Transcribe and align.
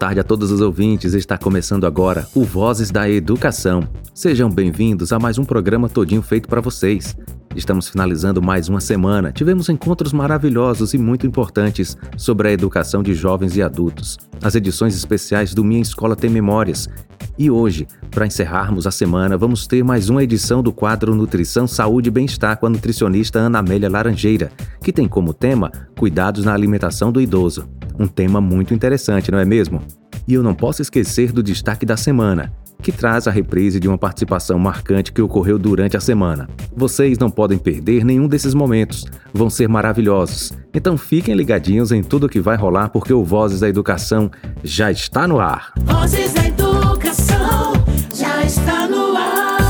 tarde 0.00 0.18
a 0.18 0.24
todos 0.24 0.50
os 0.50 0.62
ouvintes. 0.62 1.12
Está 1.12 1.36
começando 1.36 1.84
agora 1.84 2.26
o 2.34 2.42
Vozes 2.42 2.90
da 2.90 3.06
Educação. 3.06 3.86
Sejam 4.14 4.48
bem-vindos 4.48 5.12
a 5.12 5.18
mais 5.18 5.36
um 5.36 5.44
programa 5.44 5.90
todinho 5.90 6.22
feito 6.22 6.48
para 6.48 6.62
vocês. 6.62 7.14
Estamos 7.54 7.86
finalizando 7.86 8.40
mais 8.40 8.66
uma 8.66 8.80
semana. 8.80 9.30
Tivemos 9.30 9.68
encontros 9.68 10.14
maravilhosos 10.14 10.94
e 10.94 10.98
muito 10.98 11.26
importantes 11.26 11.98
sobre 12.16 12.48
a 12.48 12.52
educação 12.52 13.02
de 13.02 13.12
jovens 13.12 13.58
e 13.58 13.62
adultos. 13.62 14.16
As 14.42 14.54
edições 14.54 14.96
especiais 14.96 15.52
do 15.52 15.62
Minha 15.62 15.82
Escola 15.82 16.16
Tem 16.16 16.30
Memórias. 16.30 16.88
E 17.36 17.50
hoje, 17.50 17.86
para 18.10 18.26
encerrarmos 18.26 18.86
a 18.86 18.90
semana, 18.90 19.36
vamos 19.36 19.66
ter 19.66 19.84
mais 19.84 20.08
uma 20.08 20.24
edição 20.24 20.62
do 20.62 20.72
quadro 20.72 21.14
Nutrição, 21.14 21.66
Saúde 21.66 22.08
e 22.08 22.10
Bem-Estar 22.10 22.56
com 22.56 22.64
a 22.64 22.70
nutricionista 22.70 23.38
Ana 23.38 23.58
Amélia 23.58 23.90
Laranjeira, 23.90 24.50
que 24.82 24.94
tem 24.94 25.06
como 25.06 25.34
tema 25.34 25.70
Cuidados 25.98 26.42
na 26.42 26.54
Alimentação 26.54 27.12
do 27.12 27.20
Idoso. 27.20 27.68
Um 28.00 28.06
tema 28.06 28.40
muito 28.40 28.72
interessante, 28.72 29.30
não 29.30 29.38
é 29.38 29.44
mesmo? 29.44 29.82
E 30.26 30.32
eu 30.32 30.42
não 30.42 30.54
posso 30.54 30.80
esquecer 30.80 31.32
do 31.32 31.42
destaque 31.42 31.84
da 31.84 31.98
semana 31.98 32.50
que 32.82 32.90
traz 32.90 33.28
a 33.28 33.30
reprise 33.30 33.78
de 33.78 33.86
uma 33.86 33.98
participação 33.98 34.58
marcante 34.58 35.12
que 35.12 35.20
ocorreu 35.20 35.58
durante 35.58 35.98
a 35.98 36.00
semana. 36.00 36.48
Vocês 36.74 37.18
não 37.18 37.30
podem 37.30 37.58
perder 37.58 38.02
nenhum 38.02 38.26
desses 38.26 38.54
momentos, 38.54 39.04
vão 39.34 39.50
ser 39.50 39.68
maravilhosos. 39.68 40.54
Então 40.72 40.96
fiquem 40.96 41.34
ligadinhos 41.34 41.92
em 41.92 42.02
tudo 42.02 42.26
que 42.26 42.40
vai 42.40 42.56
rolar 42.56 42.88
porque 42.88 43.12
o 43.12 43.22
Vozes 43.22 43.60
da 43.60 43.68
Educação 43.68 44.30
já 44.64 44.90
está 44.90 45.28
no 45.28 45.38
ar. 45.38 45.74
Vozes 45.82 46.32
da 46.32 46.46
Educação 46.48 47.74
já 48.14 48.42
está 48.42 48.88
no 48.88 49.14
ar. 49.14 49.60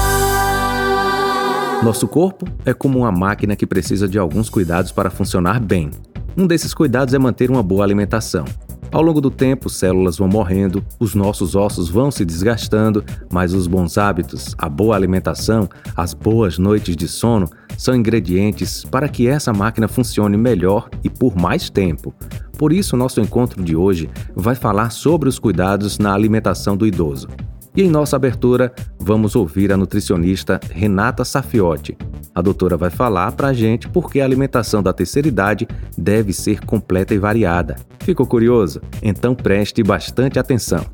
Nosso 1.83 2.06
corpo 2.06 2.47
é 2.65 2.72
como 2.72 3.00
uma 3.00 3.11
máquina 3.11 3.56
que 3.56 3.67
precisa 3.67 4.06
de 4.06 4.20
alguns 4.20 4.48
cuidados 4.48 4.92
para 4.92 5.11
funcionar 5.11 5.59
bem. 5.59 5.91
Um 6.36 6.47
desses 6.47 6.73
cuidados 6.73 7.12
é 7.12 7.19
manter 7.19 7.50
uma 7.50 7.62
boa 7.62 7.84
alimentação. 7.84 8.45
Ao 8.92 9.03
longo 9.03 9.20
do 9.20 9.31
tempo, 9.31 9.69
células 9.69 10.19
vão 10.19 10.28
morrendo, 10.28 10.84
os 10.98 11.14
nossos 11.14 11.55
ossos 11.55 11.89
vão 11.89 12.11
se 12.11 12.25
desgastando, 12.25 13.05
mas 13.31 13.55
os 13.55 13.69
bons 13.69 13.97
hábitos, 13.97 14.55
a 14.59 14.69
boa 14.69 14.97
alimentação, 14.97 15.69
as 15.97 16.12
boas 16.12 16.59
noites 16.59 16.97
de 16.97 17.06
sono 17.06 17.48
são 17.78 17.95
ingredientes 17.95 18.84
para 18.84 19.09
que 19.09 19.28
essa 19.28 19.53
máquina 19.53 19.87
funcione 19.87 20.37
melhor 20.37 20.89
e 21.05 21.11
por 21.11 21.37
mais 21.37 21.70
tempo. 21.70 22.12
Por 22.59 22.72
isso, 22.72 22.97
nosso 22.97 23.20
encontro 23.20 23.62
de 23.62 23.77
hoje 23.77 24.11
vai 24.34 24.55
falar 24.55 24.91
sobre 24.91 25.28
os 25.28 25.39
cuidados 25.39 25.98
na 25.98 26.12
alimentação 26.12 26.77
do 26.77 26.87
idoso. 26.87 27.28
E 27.77 27.83
em 27.83 27.91
nossa 27.91 28.17
abertura, 28.17 28.73
vamos 28.99 29.37
ouvir 29.37 29.73
a 29.73 29.77
nutricionista 29.77 30.61
Renata 30.71 31.25
Safiotti. 31.25 31.97
A 32.35 32.43
doutora 32.43 32.77
vai 32.77 32.91
falar 32.91 33.33
para 33.33 33.49
a 33.49 33.53
gente 33.53 33.89
por 33.89 34.11
que 34.11 34.21
a 34.21 34.25
alimentação 34.25 34.83
da 34.83 34.93
terceira 34.93 35.29
idade 35.29 35.69
deve 35.97 36.33
ser 36.33 36.65
completa 36.65 37.15
e 37.15 37.19
variada. 37.19 37.77
Ficou 38.01 38.27
curioso? 38.27 38.81
Então 39.03 39.34
preste 39.34 39.83
bastante 39.83 40.39
atenção. 40.39 40.84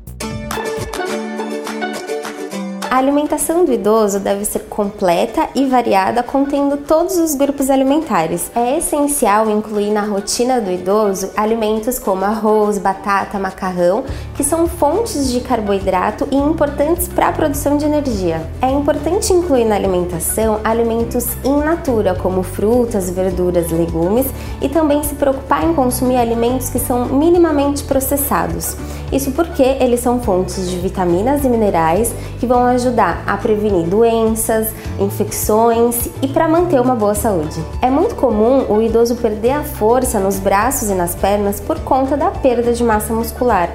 A 2.89 2.97
alimentação 2.99 3.65
do 3.65 3.73
idoso 3.73 4.17
deve 4.17 4.45
ser 4.45 4.59
completa 4.69 5.49
e 5.53 5.65
variada, 5.65 6.23
contendo 6.23 6.77
todos 6.77 7.17
os 7.17 7.35
grupos 7.35 7.69
alimentares. 7.69 8.49
É 8.55 8.77
essencial 8.77 9.49
incluir 9.49 9.91
na 9.91 10.01
rotina 10.01 10.61
do 10.61 10.71
idoso 10.71 11.29
alimentos 11.35 11.99
como 11.99 12.23
arroz, 12.23 12.77
batata, 12.77 13.37
macarrão, 13.37 14.05
que 14.35 14.43
são 14.43 14.67
fontes 14.67 15.29
de 15.29 15.41
carboidrato 15.41 16.29
e 16.31 16.37
importantes 16.37 17.09
para 17.09 17.27
a 17.27 17.33
produção 17.33 17.75
de 17.75 17.83
energia. 17.83 18.41
É 18.61 18.71
importante 18.71 19.33
incluir 19.33 19.65
na 19.65 19.75
alimentação 19.75 20.61
alimentos 20.63 21.27
in 21.43 21.57
natura, 21.57 22.15
como 22.15 22.41
frutas, 22.41 23.09
verduras, 23.09 23.69
legumes, 23.69 24.27
e 24.61 24.69
também 24.69 25.03
se 25.03 25.13
preocupar 25.15 25.65
em 25.65 25.73
consumir 25.73 26.15
alimentos 26.15 26.69
que 26.69 26.79
são 26.79 27.05
minimamente 27.05 27.83
processados. 27.83 28.77
Isso 29.11 29.31
porque 29.31 29.63
eles 29.63 30.01
são 30.01 30.19
fontes 30.19 30.69
de 30.69 30.77
vitaminas 30.77 31.45
e 31.45 31.49
minerais 31.49 32.13
que 32.39 32.45
vão 32.45 32.65
ajudar 32.65 33.23
a 33.25 33.37
prevenir 33.37 33.87
doenças, 33.87 34.67
infecções 34.99 36.09
e 36.21 36.27
para 36.27 36.47
manter 36.47 36.81
uma 36.81 36.95
boa 36.95 37.15
saúde. 37.15 37.63
É 37.81 37.89
muito 37.89 38.15
comum 38.15 38.65
o 38.69 38.81
idoso 38.81 39.15
perder 39.15 39.51
a 39.51 39.63
força 39.63 40.19
nos 40.19 40.39
braços 40.39 40.89
e 40.89 40.93
nas 40.93 41.15
pernas 41.15 41.59
por 41.59 41.79
conta 41.79 42.17
da 42.17 42.31
perda 42.31 42.73
de 42.73 42.83
massa 42.83 43.13
muscular. 43.13 43.69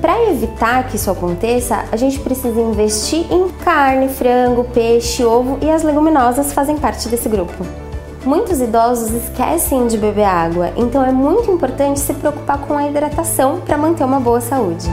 Para 0.00 0.30
evitar 0.30 0.86
que 0.88 0.96
isso 0.96 1.10
aconteça, 1.10 1.86
a 1.90 1.96
gente 1.96 2.20
precisa 2.20 2.60
investir 2.60 3.24
em 3.32 3.48
carne, 3.64 4.08
frango, 4.08 4.64
peixe, 4.64 5.24
ovo 5.24 5.58
e 5.62 5.70
as 5.70 5.82
leguminosas 5.82 6.52
fazem 6.52 6.76
parte 6.76 7.08
desse 7.08 7.26
grupo. 7.26 7.83
Muitos 8.26 8.58
idosos 8.58 9.10
esquecem 9.10 9.86
de 9.86 9.98
beber 9.98 10.24
água, 10.24 10.72
então 10.78 11.04
é 11.04 11.12
muito 11.12 11.50
importante 11.50 12.00
se 12.00 12.14
preocupar 12.14 12.58
com 12.58 12.74
a 12.78 12.88
hidratação 12.88 13.60
para 13.60 13.76
manter 13.76 14.02
uma 14.02 14.18
boa 14.18 14.40
saúde. 14.40 14.86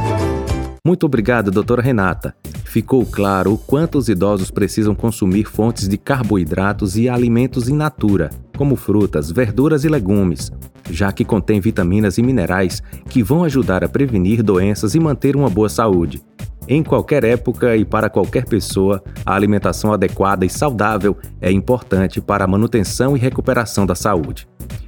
Muito 0.86 1.06
obrigado, 1.06 1.50
doutora 1.50 1.81
Renata. 1.81 2.36
Ficou 2.66 3.06
claro 3.06 3.53
o 3.53 3.58
quanto 3.58 3.97
os 3.97 4.09
idosos 4.09 4.52
precisam 4.52 4.94
consumir 4.94 5.46
fontes 5.46 5.88
de 5.88 5.97
carboidratos 5.97 6.97
e 6.97 7.08
alimentos 7.08 7.70
in 7.70 7.75
natura, 7.75 8.31
como 8.58 8.75
frutas, 8.75 9.31
verduras 9.31 9.86
e 9.86 9.88
legumes, 9.88 10.52
já 10.90 11.14
que 11.14 11.24
contém 11.24 11.62
vitaminas 11.62 12.18
e 12.18 12.22
minerais 12.22 12.84
que 13.09 13.24
vão 13.24 13.46
ajudar 13.46 13.81
a 13.81 13.88
prevenir 13.88 14.44
doenças 14.44 14.94
e 14.94 15.00
manter 15.00 15.38
uma 15.38 15.50
boa 15.50 15.70
saúde. 15.70 16.22
Em 16.67 16.83
qualquer 16.83 17.23
época 17.23 17.75
e 17.75 17.83
para 17.83 18.09
qualquer 18.09 18.45
pessoa, 18.45 19.03
a 19.25 19.33
alimentação 19.33 19.91
adequada 19.91 20.45
e 20.45 20.49
saudável 20.49 21.17
é 21.41 21.51
importante 21.51 22.22
para 22.22 22.45
a 22.45 22.47
manutenção 22.47 23.17
e 23.17 23.19
recuperação 23.19 23.85
da 23.85 23.95
saúde. 23.95 24.47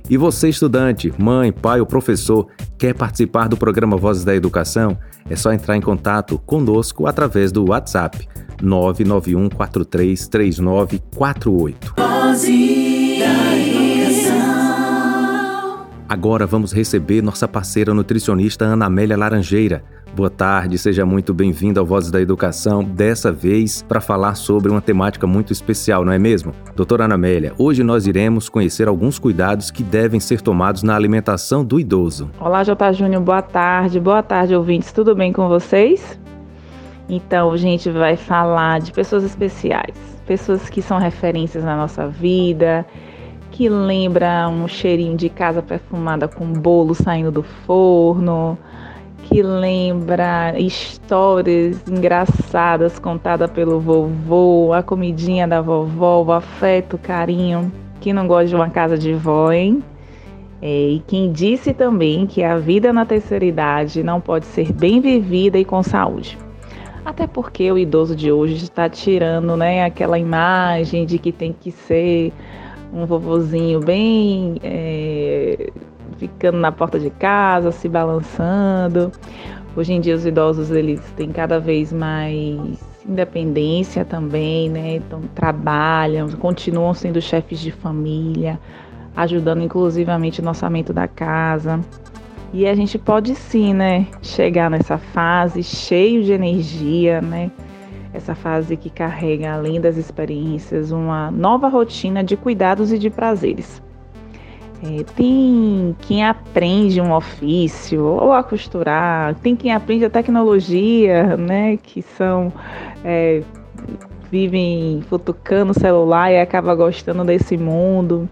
E 0.10 0.18
você, 0.18 0.50
estudante, 0.50 1.14
mãe, 1.18 1.52
pai 1.52 1.80
ou 1.80 1.86
professor, 1.86 2.48
quer 2.78 2.94
participar 2.94 3.48
do 3.48 3.58
programa 3.58 3.98
Vozes 3.98 4.24
da 4.24 4.36
Educação? 4.36 4.98
É 5.30 5.36
só 5.36 5.54
entrar 5.54 5.78
em 5.78 5.82
contato 5.82 6.40
conosco 6.40 7.06
através 7.08 7.52
do 7.52 7.70
WhatsApp 7.70 8.28
991 8.62 9.50
433948. 9.50 11.96
Vozes 11.98 13.20
da 13.20 13.58
Educação. 13.58 14.54
Agora 16.08 16.46
vamos 16.46 16.72
receber 16.74 17.24
nossa 17.24 17.48
parceira 17.48 17.92
nutricionista 17.94 18.66
Ana 18.66 18.86
Amélia 18.86 19.18
Laranjeira. 19.18 19.84
Boa 20.16 20.30
tarde, 20.30 20.78
seja 20.78 21.08
muito 21.08 21.34
bem-vindo 21.34 21.80
ao 21.80 21.86
Vozes 21.88 22.12
da 22.12 22.22
Educação, 22.22 22.84
dessa 22.84 23.32
vez 23.32 23.82
para 23.82 24.00
falar 24.00 24.36
sobre 24.36 24.70
uma 24.70 24.80
temática 24.80 25.26
muito 25.26 25.52
especial, 25.52 26.06
não 26.06 26.14
é 26.14 26.20
mesmo? 26.20 26.54
Doutora 26.76 27.06
Ana 27.06 27.16
Amélia, 27.16 27.52
hoje 27.58 27.82
nós 27.82 28.06
iremos 28.06 28.48
conhecer 28.48 28.88
alguns 28.88 29.18
cuidados 29.18 29.72
que 29.72 29.82
devem 29.82 30.20
ser 30.20 30.40
tomados 30.40 30.84
na 30.84 30.96
alimentação 30.96 31.66
do 31.66 31.80
idoso. 31.80 32.30
Olá, 32.40 32.64
J. 32.64 32.94
Júnior, 32.94 33.24
boa 33.24 33.42
tarde. 33.42 34.00
Boa 34.00 34.22
tarde, 34.22 34.56
ouvintes. 34.56 34.92
Tudo 34.92 35.16
bem 35.16 35.34
com 35.34 35.48
vocês? 35.48 36.20
Então, 37.10 37.52
a 37.52 37.58
gente 37.58 37.90
vai 37.90 38.16
falar 38.16 38.82
de 38.82 38.92
pessoas 38.92 39.24
especiais, 39.24 39.96
pessoas 40.28 40.70
que 40.70 40.84
são 40.84 41.00
referências 41.00 41.64
na 41.64 41.76
nossa 41.76 42.08
vida, 42.08 42.86
que 43.50 43.68
lembram 43.68 44.64
um 44.64 44.68
cheirinho 44.68 45.18
de 45.18 45.28
casa 45.28 45.64
perfumada 45.64 46.28
com 46.28 46.54
bolo 46.54 46.94
saindo 46.94 47.32
do 47.32 47.42
forno, 47.42 48.60
que 49.34 49.42
lembra 49.42 50.54
histórias 50.60 51.84
engraçadas 51.90 53.00
contadas 53.00 53.50
pelo 53.50 53.80
vovô, 53.80 54.72
a 54.74 54.84
comidinha 54.84 55.48
da 55.48 55.60
vovó, 55.60 56.22
o 56.22 56.32
afeto, 56.32 56.98
o 56.98 57.00
carinho. 57.00 57.72
Quem 58.00 58.14
não 58.14 58.28
gosta 58.28 58.46
de 58.46 58.56
uma 58.56 58.70
casa 58.70 58.96
de 58.96 59.12
vó, 59.12 59.52
hein? 59.52 59.84
É, 60.62 60.68
e 60.68 61.04
quem 61.08 61.32
disse 61.32 61.74
também 61.74 62.28
que 62.28 62.44
a 62.44 62.60
vida 62.60 62.94
na 62.94 63.08
terceira 63.08 63.44
idade 63.44 64.04
não 64.04 64.22
pode 64.22 64.46
ser 64.46 64.72
bem 64.72 65.02
vivida 65.02 65.58
e 65.58 65.66
com 65.66 65.82
saúde. 65.82 66.38
Até 67.04 67.26
porque 67.26 67.72
o 67.72 67.78
idoso 67.80 68.16
de 68.16 68.32
hoje 68.32 68.64
está 68.64 68.88
tirando 68.88 69.58
né, 69.58 69.84
aquela 69.84 70.20
imagem 70.20 71.08
de 71.08 71.18
que 71.18 71.32
tem 71.32 71.56
que 71.60 71.72
ser 71.72 72.32
um 72.94 73.08
vovozinho 73.08 73.80
bem 73.80 74.58
é, 74.62 75.72
ficando 76.28 76.58
na 76.58 76.72
porta 76.72 76.98
de 76.98 77.10
casa, 77.10 77.72
se 77.72 77.90
balançando. 77.90 79.12
Hoje 79.76 79.92
em 79.92 80.00
dia 80.00 80.16
os 80.16 80.26
idosos 80.26 80.72
eles 80.72 81.02
têm 81.18 81.32
cada 81.32 81.60
vez 81.60 81.92
mais 81.92 82.58
independência 83.06 84.06
também, 84.06 84.70
né? 84.70 84.96
Então 84.96 85.22
trabalham, 85.36 86.30
continuam 86.32 86.94
sendo 86.94 87.22
chefes 87.22 87.60
de 87.60 87.72
família, 87.72 88.58
ajudando 89.16 89.62
inclusivamente 89.62 90.42
no 90.42 90.50
orçamento 90.50 90.94
da 90.94 91.08
casa. 91.08 91.82
E 92.54 92.68
a 92.68 92.74
gente 92.74 92.98
pode 92.98 93.36
sim, 93.36 93.74
né, 93.74 94.06
chegar 94.22 94.70
nessa 94.70 94.98
fase 94.98 95.62
cheio 95.64 96.24
de 96.24 96.32
energia, 96.32 97.20
né? 97.20 97.52
Essa 98.14 98.36
fase 98.36 98.78
que 98.78 98.92
carrega, 98.92 99.54
além 99.54 99.82
das 99.82 99.98
experiências, 99.98 100.92
uma 100.92 101.32
nova 101.32 101.68
rotina 101.68 102.24
de 102.24 102.38
cuidados 102.38 102.94
e 102.94 103.00
de 103.00 103.10
prazeres. 103.10 103.82
É, 104.86 105.04
tem 105.16 105.96
quem 106.02 106.26
aprende 106.26 107.00
um 107.00 107.14
ofício 107.14 108.04
ou 108.04 108.34
a 108.34 108.44
costurar, 108.44 109.34
tem 109.36 109.56
quem 109.56 109.72
aprende 109.72 110.04
a 110.04 110.10
tecnologia, 110.10 111.38
né? 111.38 111.78
Que 111.78 112.02
são 112.02 112.52
é, 113.04 113.42
vivem 114.30 115.02
futucando 115.08 115.72
o 115.72 115.80
celular 115.80 116.32
e 116.32 116.40
acaba 116.40 116.76
gostando 116.76 117.24
desse 117.24 117.56
mundo. 117.56 118.28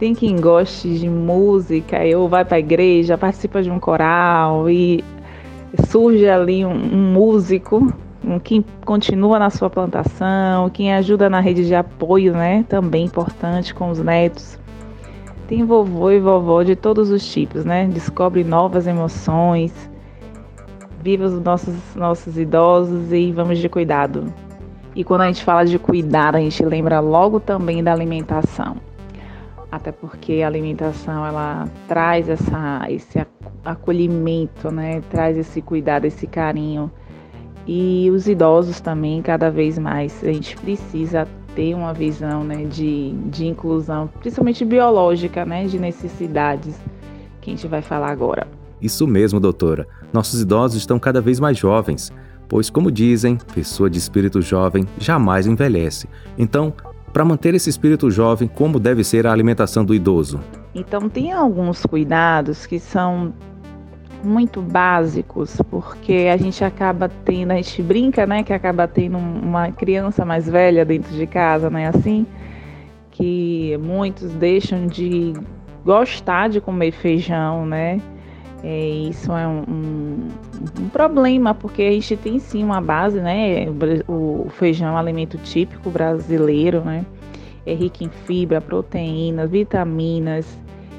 Tem 0.00 0.14
quem 0.14 0.40
goste 0.40 0.98
de 0.98 1.08
música 1.08 1.98
ou 2.16 2.28
vai 2.28 2.44
para 2.44 2.56
a 2.56 2.60
igreja, 2.60 3.16
participa 3.16 3.62
de 3.62 3.70
um 3.70 3.78
coral 3.78 4.68
e 4.68 5.04
surge 5.88 6.28
ali 6.28 6.64
um, 6.64 6.72
um 6.72 7.12
músico, 7.12 7.92
um, 8.24 8.40
quem 8.40 8.64
continua 8.84 9.38
na 9.38 9.50
sua 9.50 9.70
plantação, 9.70 10.70
quem 10.70 10.92
ajuda 10.92 11.30
na 11.30 11.38
rede 11.38 11.66
de 11.66 11.74
apoio, 11.74 12.32
né? 12.32 12.64
Também 12.68 13.04
importante 13.04 13.72
com 13.72 13.90
os 13.90 14.00
netos. 14.00 14.58
Tem 15.48 15.64
vovô 15.64 16.10
e 16.10 16.20
vovó 16.20 16.62
de 16.62 16.76
todos 16.76 17.10
os 17.10 17.26
tipos, 17.26 17.64
né? 17.64 17.86
Descobre 17.86 18.44
novas 18.44 18.86
emoções, 18.86 19.72
viva 21.02 21.24
os 21.24 21.40
nossos, 21.40 21.74
nossos 21.96 22.36
idosos 22.36 23.10
e 23.10 23.32
vamos 23.32 23.58
de 23.58 23.66
cuidado. 23.66 24.30
E 24.94 25.02
quando 25.02 25.22
a 25.22 25.26
gente 25.26 25.42
fala 25.42 25.64
de 25.64 25.78
cuidar, 25.78 26.36
a 26.36 26.38
gente 26.38 26.62
lembra 26.62 27.00
logo 27.00 27.40
também 27.40 27.82
da 27.82 27.94
alimentação. 27.94 28.76
Até 29.72 29.90
porque 29.90 30.42
a 30.42 30.46
alimentação 30.46 31.24
ela 31.24 31.66
traz 31.86 32.28
essa, 32.28 32.84
esse 32.90 33.26
acolhimento, 33.64 34.70
né? 34.70 35.00
Traz 35.08 35.38
esse 35.38 35.62
cuidado, 35.62 36.04
esse 36.04 36.26
carinho. 36.26 36.90
E 37.66 38.10
os 38.10 38.28
idosos 38.28 38.80
também, 38.80 39.22
cada 39.22 39.50
vez 39.50 39.78
mais, 39.78 40.22
a 40.22 40.30
gente 40.30 40.58
precisa 40.58 41.26
ter 41.58 41.74
uma 41.74 41.92
visão 41.92 42.44
né, 42.44 42.66
de, 42.66 43.10
de 43.26 43.44
inclusão, 43.44 44.08
principalmente 44.20 44.64
biológica, 44.64 45.44
né, 45.44 45.66
de 45.66 45.76
necessidades, 45.76 46.78
que 47.40 47.50
a 47.50 47.52
gente 47.52 47.66
vai 47.66 47.82
falar 47.82 48.12
agora. 48.12 48.46
Isso 48.80 49.08
mesmo, 49.08 49.40
doutora. 49.40 49.88
Nossos 50.12 50.40
idosos 50.40 50.78
estão 50.78 51.00
cada 51.00 51.20
vez 51.20 51.40
mais 51.40 51.58
jovens, 51.58 52.12
pois, 52.48 52.70
como 52.70 52.92
dizem, 52.92 53.38
pessoa 53.52 53.90
de 53.90 53.98
espírito 53.98 54.40
jovem 54.40 54.86
jamais 55.00 55.48
envelhece. 55.48 56.08
Então, 56.38 56.72
para 57.12 57.24
manter 57.24 57.56
esse 57.56 57.68
espírito 57.68 58.08
jovem, 58.08 58.46
como 58.46 58.78
deve 58.78 59.02
ser 59.02 59.26
a 59.26 59.32
alimentação 59.32 59.84
do 59.84 59.92
idoso? 59.92 60.38
Então, 60.76 61.08
tem 61.08 61.32
alguns 61.32 61.84
cuidados 61.84 62.66
que 62.66 62.78
são 62.78 63.34
muito 64.22 64.60
básicos, 64.60 65.60
porque 65.70 66.28
a 66.32 66.36
gente 66.36 66.64
acaba 66.64 67.08
tendo, 67.24 67.52
a 67.52 67.56
gente 67.56 67.82
brinca, 67.82 68.26
né, 68.26 68.42
que 68.42 68.52
acaba 68.52 68.86
tendo 68.88 69.18
uma 69.18 69.70
criança 69.70 70.24
mais 70.24 70.48
velha 70.48 70.84
dentro 70.84 71.14
de 71.14 71.26
casa, 71.26 71.70
né, 71.70 71.88
assim, 71.88 72.26
que 73.10 73.78
muitos 73.80 74.32
deixam 74.34 74.86
de 74.86 75.32
gostar 75.84 76.48
de 76.48 76.60
comer 76.60 76.92
feijão, 76.92 77.64
né, 77.64 78.00
é, 78.62 78.88
isso 78.88 79.32
é 79.32 79.46
um, 79.46 79.62
um, 79.68 80.28
um, 80.80 80.88
problema, 80.88 81.54
porque 81.54 81.82
a 81.82 81.90
gente 81.92 82.16
tem 82.16 82.38
sim 82.40 82.64
uma 82.64 82.80
base, 82.80 83.20
né? 83.20 83.66
O 84.08 84.48
feijão 84.50 84.88
é 84.88 84.92
um 84.92 84.96
alimento 84.96 85.38
típico 85.38 85.90
brasileiro, 85.90 86.80
né? 86.80 87.06
É 87.64 87.72
rico 87.72 88.02
em 88.02 88.08
fibra, 88.08 88.60
proteínas, 88.60 89.48
vitaminas, 89.48 90.58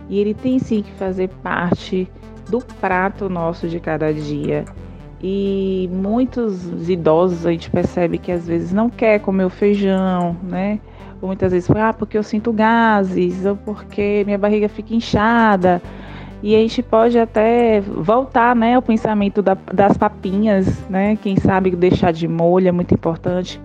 e 0.10 0.20
ele 0.20 0.34
tem 0.34 0.58
sim 0.58 0.82
que 0.82 0.92
fazer 0.94 1.28
parte 1.44 2.08
do 2.50 2.60
prato 2.60 3.30
nosso 3.30 3.68
de 3.68 3.80
cada 3.80 4.14
dia. 4.14 4.66
E 5.22 5.90
muitos 5.92 6.90
idosos 6.90 7.46
a 7.46 7.52
gente 7.52 7.70
percebe 7.70 8.18
que 8.18 8.32
às 8.32 8.48
vezes 8.48 8.72
não 8.72 8.90
quer 8.90 9.20
comer 9.20 9.46
o 9.46 9.50
feijão, 9.50 10.36
né? 10.44 10.80
Ou 11.22 11.28
muitas 11.28 11.52
vezes, 11.52 11.70
ah, 11.72 11.94
porque 11.94 12.18
eu 12.18 12.24
sinto 12.24 12.54
gases, 12.54 13.46
ou 13.46 13.56
porque 13.58 14.24
minha 14.26 14.38
barriga 14.38 14.70
fica 14.70 14.96
inchada 14.96 15.82
e 16.42 16.56
a 16.56 16.60
gente 16.60 16.82
pode 16.82 17.20
até 17.20 17.82
voltar 17.82 18.56
né, 18.56 18.76
ao 18.76 18.82
pensamento 18.82 19.42
da, 19.42 19.58
das 19.74 19.98
papinhas, 19.98 20.68
né? 20.90 21.18
Quem 21.18 21.36
sabe 21.36 21.72
deixar 21.72 22.14
de 22.14 22.28
molho 22.28 22.70
é 22.70 22.72
muito 22.72 22.94
importante 22.94 23.62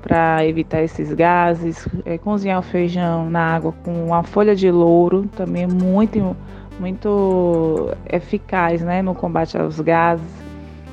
para 0.00 0.46
evitar 0.46 0.82
esses 0.82 1.12
gases. 1.12 1.88
É, 2.04 2.16
cozinhar 2.18 2.60
o 2.60 2.62
feijão 2.62 3.28
na 3.28 3.40
água 3.40 3.74
com 3.84 4.06
uma 4.06 4.22
folha 4.22 4.54
de 4.54 4.70
louro 4.70 5.28
também 5.34 5.64
é 5.64 5.66
muito, 5.66 6.36
muito 6.82 7.94
eficaz 8.10 8.82
né, 8.82 9.02
no 9.02 9.14
combate 9.14 9.56
aos 9.56 9.80
gases. 9.80 10.26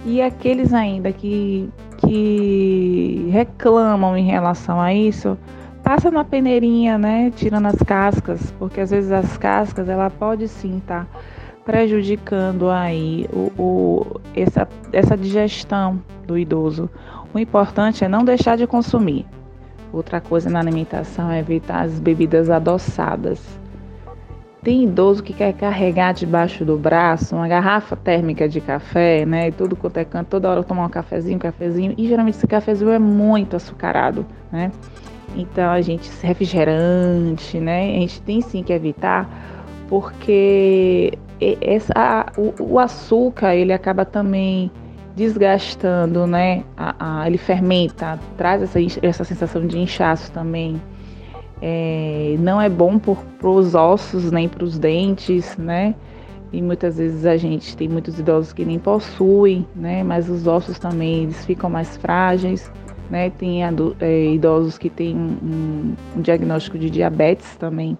E 0.06 0.21
aqueles 0.21 0.71
ainda 0.71 1.12
que, 1.12 1.68
que 1.97 3.27
reclamam 3.31 4.15
em 4.15 4.24
relação 4.24 4.80
a 4.80 4.94
isso, 4.94 5.36
passa 5.83 6.12
na 6.12 6.24
peneirinha, 6.24 6.97
né, 7.00 7.31
tirando 7.36 7.65
as 7.65 7.77
cascas, 7.77 8.53
porque 8.59 8.80
às 8.80 8.91
vezes 8.91 9.12
as 9.12 9.36
cascas 9.36 9.89
ela 9.89 10.12
pode 10.12 10.47
sim 10.47 10.77
estar 10.77 11.06
tá 11.06 11.19
prejudicando 11.65 12.69
aí 12.69 13.27
o, 13.33 13.51
o, 13.62 14.21
essa, 14.36 14.68
essa 14.94 15.18
digestão 15.18 16.00
do 16.25 16.38
idoso. 16.38 16.88
O 17.33 17.39
importante 17.39 18.06
é 18.06 18.07
não 18.07 18.24
deixar 18.24 18.57
de 18.57 18.68
consumir. 18.68 19.25
Outra 19.91 20.21
coisa 20.21 20.51
na 20.51 20.59
alimentação 20.59 21.31
é 21.31 21.39
evitar 21.39 21.81
as 21.81 22.00
bebidas 22.00 22.50
adoçadas. 22.50 23.59
Tem 24.61 24.83
idoso 24.83 25.23
que 25.23 25.33
quer 25.33 25.53
carregar 25.53 26.13
debaixo 26.13 26.65
do 26.65 26.77
braço 26.77 27.33
uma 27.35 27.47
garrafa 27.47 27.95
térmica 27.95 28.47
de 28.47 28.59
café, 28.59 29.25
né? 29.25 29.47
E 29.47 29.51
tudo 29.51 29.75
quanto 29.75 29.97
é 29.97 30.03
canto, 30.03 30.27
toda 30.27 30.50
hora 30.50 30.63
tomar 30.63 30.85
um 30.85 30.89
cafezinho, 30.89 31.38
um 31.38 31.39
cafezinho. 31.39 31.94
E 31.97 32.07
geralmente 32.07 32.35
esse 32.35 32.47
cafezinho 32.47 32.91
é 32.91 33.00
muito 33.00 33.56
açucarado, 33.56 34.25
né? 34.51 34.69
Então 35.35 35.71
a 35.71 35.81
gente 35.81 36.09
refrigerante, 36.21 37.57
né? 37.59 37.95
A 37.95 38.00
gente 38.01 38.21
tem 38.21 38.41
sim 38.41 38.61
que 38.61 38.73
evitar 38.73 39.29
porque 39.88 41.17
essa, 41.62 42.25
o, 42.38 42.73
o 42.73 42.79
açúcar 42.79 43.55
ele 43.55 43.71
acaba 43.71 44.03
também 44.03 44.69
desgastando, 45.15 46.27
né? 46.27 46.63
A, 46.75 47.21
a, 47.21 47.27
ele 47.27 47.38
fermenta, 47.38 48.19
traz 48.38 48.62
essa, 48.62 48.79
essa 49.01 49.23
sensação 49.23 49.65
de 49.65 49.79
inchaço 49.79 50.31
também. 50.31 50.81
É, 51.61 52.35
não 52.39 52.62
é 52.62 52.69
bom 52.69 52.98
para 52.98 53.50
os 53.50 53.75
ossos 53.75 54.31
nem 54.31 54.48
para 54.48 54.63
os 54.63 54.77
dentes, 54.77 55.57
né? 55.57 55.95
E 56.51 56.62
muitas 56.62 56.98
vezes 56.98 57.25
a 57.25 57.38
gente 57.38 57.77
tem 57.77 57.88
muitos 57.88 58.17
idosos 58.17 58.53
que 58.53 58.65
nem 58.65 58.79
possuem, 58.79 59.67
né? 59.75 60.03
Mas 60.03 60.29
os 60.29 60.48
ossos 60.48 60.79
também 60.79 61.24
eles 61.24 61.45
ficam 61.45 61.69
mais 61.69 61.98
frágeis 61.98 62.72
né? 63.10 63.29
Tem 63.31 63.63
é, 63.63 64.25
idosos 64.34 64.77
que 64.77 64.89
têm 64.89 65.15
um, 65.15 65.95
um, 66.15 66.22
diagnóstico 66.22 66.77
de 66.77 66.89
diabetes 66.89 67.55
também, 67.55 67.98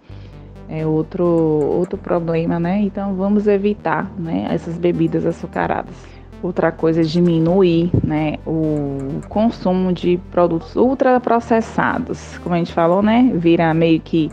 é 0.68 0.86
outro, 0.86 1.26
outro 1.26 1.98
problema, 1.98 2.60
né? 2.60 2.80
Então 2.82 3.16
vamos 3.16 3.48
evitar 3.48 4.12
né, 4.18 4.48
essas 4.52 4.78
bebidas 4.78 5.26
açucaradas. 5.26 5.96
Outra 6.42 6.72
coisa 6.72 7.02
é 7.02 7.04
diminuir 7.04 7.92
né, 8.04 8.38
o 8.46 9.20
consumo 9.28 9.92
de 9.92 10.18
produtos 10.32 10.76
ultraprocessados. 10.76 12.38
Como 12.40 12.56
a 12.56 12.58
gente 12.58 12.72
falou, 12.72 13.02
né? 13.02 13.32
Vira 13.36 13.74
meio 13.74 14.00
que 14.00 14.32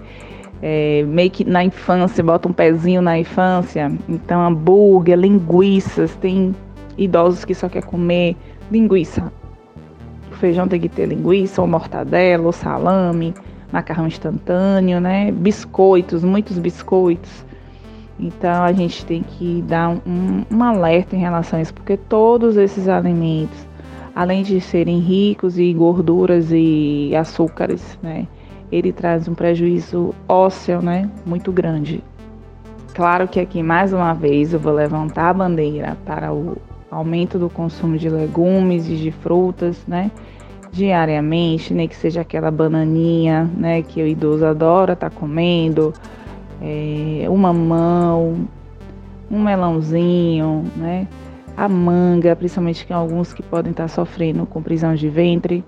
é, 0.63 1.05
meio 1.09 1.31
que 1.31 1.45
na 1.45 1.65
infância, 1.65 2.23
bota 2.23 2.49
um 2.49 2.53
pezinho 2.53 3.03
na 3.03 3.19
infância. 3.19 3.91
Então, 4.09 4.41
hambúrguer, 4.41 5.19
linguiças, 5.19 6.15
tem 6.17 6.55
idosos 6.97 7.45
que 7.45 7.55
só 7.55 7.69
quer 7.69 7.83
comer 7.83 8.37
linguiça 8.71 9.33
o 10.37 10.39
feijão 10.39 10.69
tem 10.69 10.79
que 10.79 10.89
ter 10.89 11.07
linguiça, 11.07 11.63
ou 11.63 11.67
mortadela, 11.67 12.45
ou 12.45 12.53
salame, 12.53 13.35
macarrão 13.73 14.07
instantâneo, 14.07 15.01
né? 15.01 15.33
Biscoitos, 15.33 16.23
muitos 16.23 16.59
biscoitos. 16.59 17.45
Então 18.19 18.63
a 18.63 18.73
gente 18.73 19.05
tem 19.05 19.23
que 19.23 19.63
dar 19.63 19.91
um, 19.91 20.45
um 20.51 20.63
alerta 20.63 21.15
em 21.15 21.19
relação 21.19 21.59
a 21.59 21.63
isso, 21.63 21.75
porque 21.75 21.97
todos 21.97 22.57
esses 22.57 22.89
alimentos, 22.89 23.67
além 24.15 24.43
de 24.43 24.61
serem 24.61 24.99
ricos 24.99 25.59
em 25.59 25.77
gorduras 25.77 26.49
e 26.51 27.13
açúcares, 27.15 27.99
né? 28.03 28.27
Ele 28.73 28.93
traz 28.93 29.29
um 29.29 29.35
prejuízo 29.35 30.15
ósseo, 30.29 30.81
né? 30.83 31.09
Muito 31.25 31.53
grande. 31.53 32.03
Claro 32.95 33.29
que 33.29 33.39
aqui 33.39 33.63
mais 33.63 33.93
uma 33.93 34.15
vez 34.15 34.55
eu 34.55 34.59
vou 34.59 34.73
levantar 34.73 35.29
a 35.29 35.35
bandeira 35.35 35.97
para 36.07 36.33
o 36.33 36.57
aumento 36.91 37.39
do 37.39 37.51
consumo 37.51 37.99
de 37.99 38.09
legumes 38.09 38.89
e 38.89 38.97
de 38.97 39.11
frutas, 39.11 39.85
né? 39.87 40.11
Diariamente, 40.73 41.73
nem 41.75 41.87
né, 41.87 41.89
que 41.89 41.97
seja 41.97 42.23
aquela 42.23 42.51
bananinha, 42.51 43.51
né? 43.57 43.83
Que 43.83 44.03
o 44.03 44.07
idoso 44.07 44.47
adora 44.47 44.95
estar 44.95 45.11
tá 45.11 45.17
comendo, 45.17 45.93
é, 46.61 47.27
um 47.29 47.37
mamão, 47.37 48.49
um 49.31 49.43
melãozinho, 49.43 50.65
né? 50.77 51.07
A 51.57 51.69
manga, 51.69 52.37
principalmente 52.37 52.87
que 52.87 52.93
alguns 52.93 53.33
que 53.33 53.43
podem 53.43 53.71
estar 53.71 53.89
sofrendo 53.89 54.45
com 54.47 54.63
prisão 54.63 54.95
de 54.95 55.09
ventre. 55.09 55.65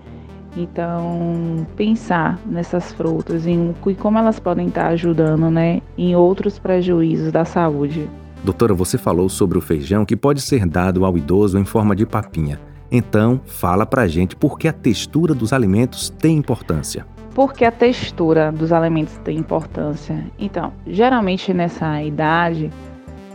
Então, 0.55 1.65
pensar 1.75 2.39
nessas 2.45 2.91
frutas 2.91 3.45
e 3.45 3.55
como 3.97 4.17
elas 4.17 4.39
podem 4.39 4.67
estar 4.67 4.87
ajudando, 4.87 5.49
né, 5.49 5.81
em 5.97 6.15
outros 6.15 6.57
prejuízos 6.57 7.31
da 7.31 7.45
saúde. 7.45 8.09
Doutora, 8.43 8.73
você 8.73 8.97
falou 8.97 9.29
sobre 9.29 9.57
o 9.57 9.61
feijão 9.61 10.05
que 10.05 10.15
pode 10.15 10.41
ser 10.41 10.65
dado 10.65 11.05
ao 11.05 11.17
idoso 11.17 11.57
em 11.57 11.65
forma 11.65 11.95
de 11.95 12.05
papinha. 12.05 12.59
Então, 12.91 13.39
fala 13.45 13.85
pra 13.85 14.07
gente 14.07 14.35
por 14.35 14.57
que 14.57 14.67
a 14.67 14.73
textura 14.73 15.35
dos 15.35 15.53
alimentos 15.53 16.09
tem 16.09 16.37
importância. 16.37 17.05
Porque 17.33 17.63
a 17.63 17.71
textura 17.71 18.51
dos 18.51 18.71
alimentos 18.71 19.15
tem 19.23 19.37
importância. 19.37 20.25
Então, 20.37 20.73
geralmente 20.85 21.53
nessa 21.53 22.01
idade, 22.01 22.71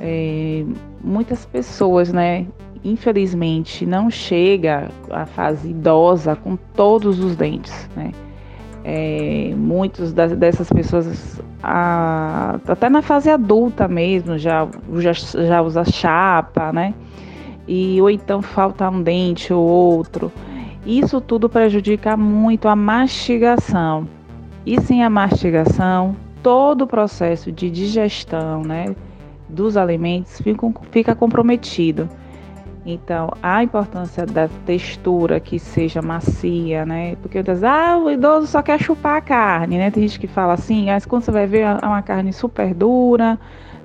é, 0.00 0.64
muitas 1.02 1.46
pessoas, 1.46 2.12
né, 2.12 2.46
infelizmente, 2.84 3.86
não 3.86 4.10
chega 4.10 4.88
à 5.10 5.24
fase 5.24 5.70
idosa 5.70 6.36
com 6.36 6.56
todos 6.56 7.20
os 7.20 7.36
dentes, 7.36 7.88
né? 7.96 8.12
É, 8.86 9.54
muitos 9.56 10.12
dessas 10.12 10.68
pessoas, 10.68 11.40
a, 11.62 12.58
até 12.68 12.90
na 12.90 13.00
fase 13.00 13.30
adulta 13.30 13.88
mesmo, 13.88 14.36
já, 14.36 14.68
já, 14.98 15.12
já 15.12 15.62
usa 15.62 15.84
chapa, 15.86 16.70
né? 16.70 16.92
e 17.66 18.00
ou 18.00 18.10
então 18.10 18.42
falta 18.42 18.88
um 18.88 19.02
dente 19.02 19.52
ou 19.52 19.64
outro. 19.64 20.30
Isso 20.86 21.20
tudo 21.20 21.48
prejudica 21.48 22.16
muito 22.16 22.68
a 22.68 22.76
mastigação. 22.76 24.06
E 24.66 24.80
sem 24.80 25.02
a 25.02 25.10
mastigação, 25.10 26.16
todo 26.42 26.82
o 26.82 26.86
processo 26.86 27.50
de 27.50 27.70
digestão 27.70 28.62
né, 28.62 28.94
dos 29.48 29.76
alimentos 29.76 30.40
fica, 30.40 30.66
fica 30.90 31.14
comprometido. 31.14 32.08
Então, 32.86 33.30
a 33.42 33.62
importância 33.62 34.26
da 34.26 34.46
textura 34.66 35.40
que 35.40 35.58
seja 35.58 36.02
macia, 36.02 36.84
né? 36.84 37.16
Porque 37.16 37.38
ah, 37.38 37.96
o 37.96 38.10
idoso 38.10 38.46
só 38.46 38.60
quer 38.60 38.78
chupar 38.78 39.16
a 39.16 39.20
carne, 39.22 39.78
né? 39.78 39.90
Tem 39.90 40.06
gente 40.06 40.20
que 40.20 40.26
fala 40.26 40.52
assim, 40.52 40.86
mas 40.86 41.06
quando 41.06 41.22
você 41.22 41.30
vai 41.30 41.46
ver 41.46 41.60
é 41.60 41.86
uma 41.86 42.02
carne 42.02 42.30
super 42.30 42.74
dura, 42.74 43.38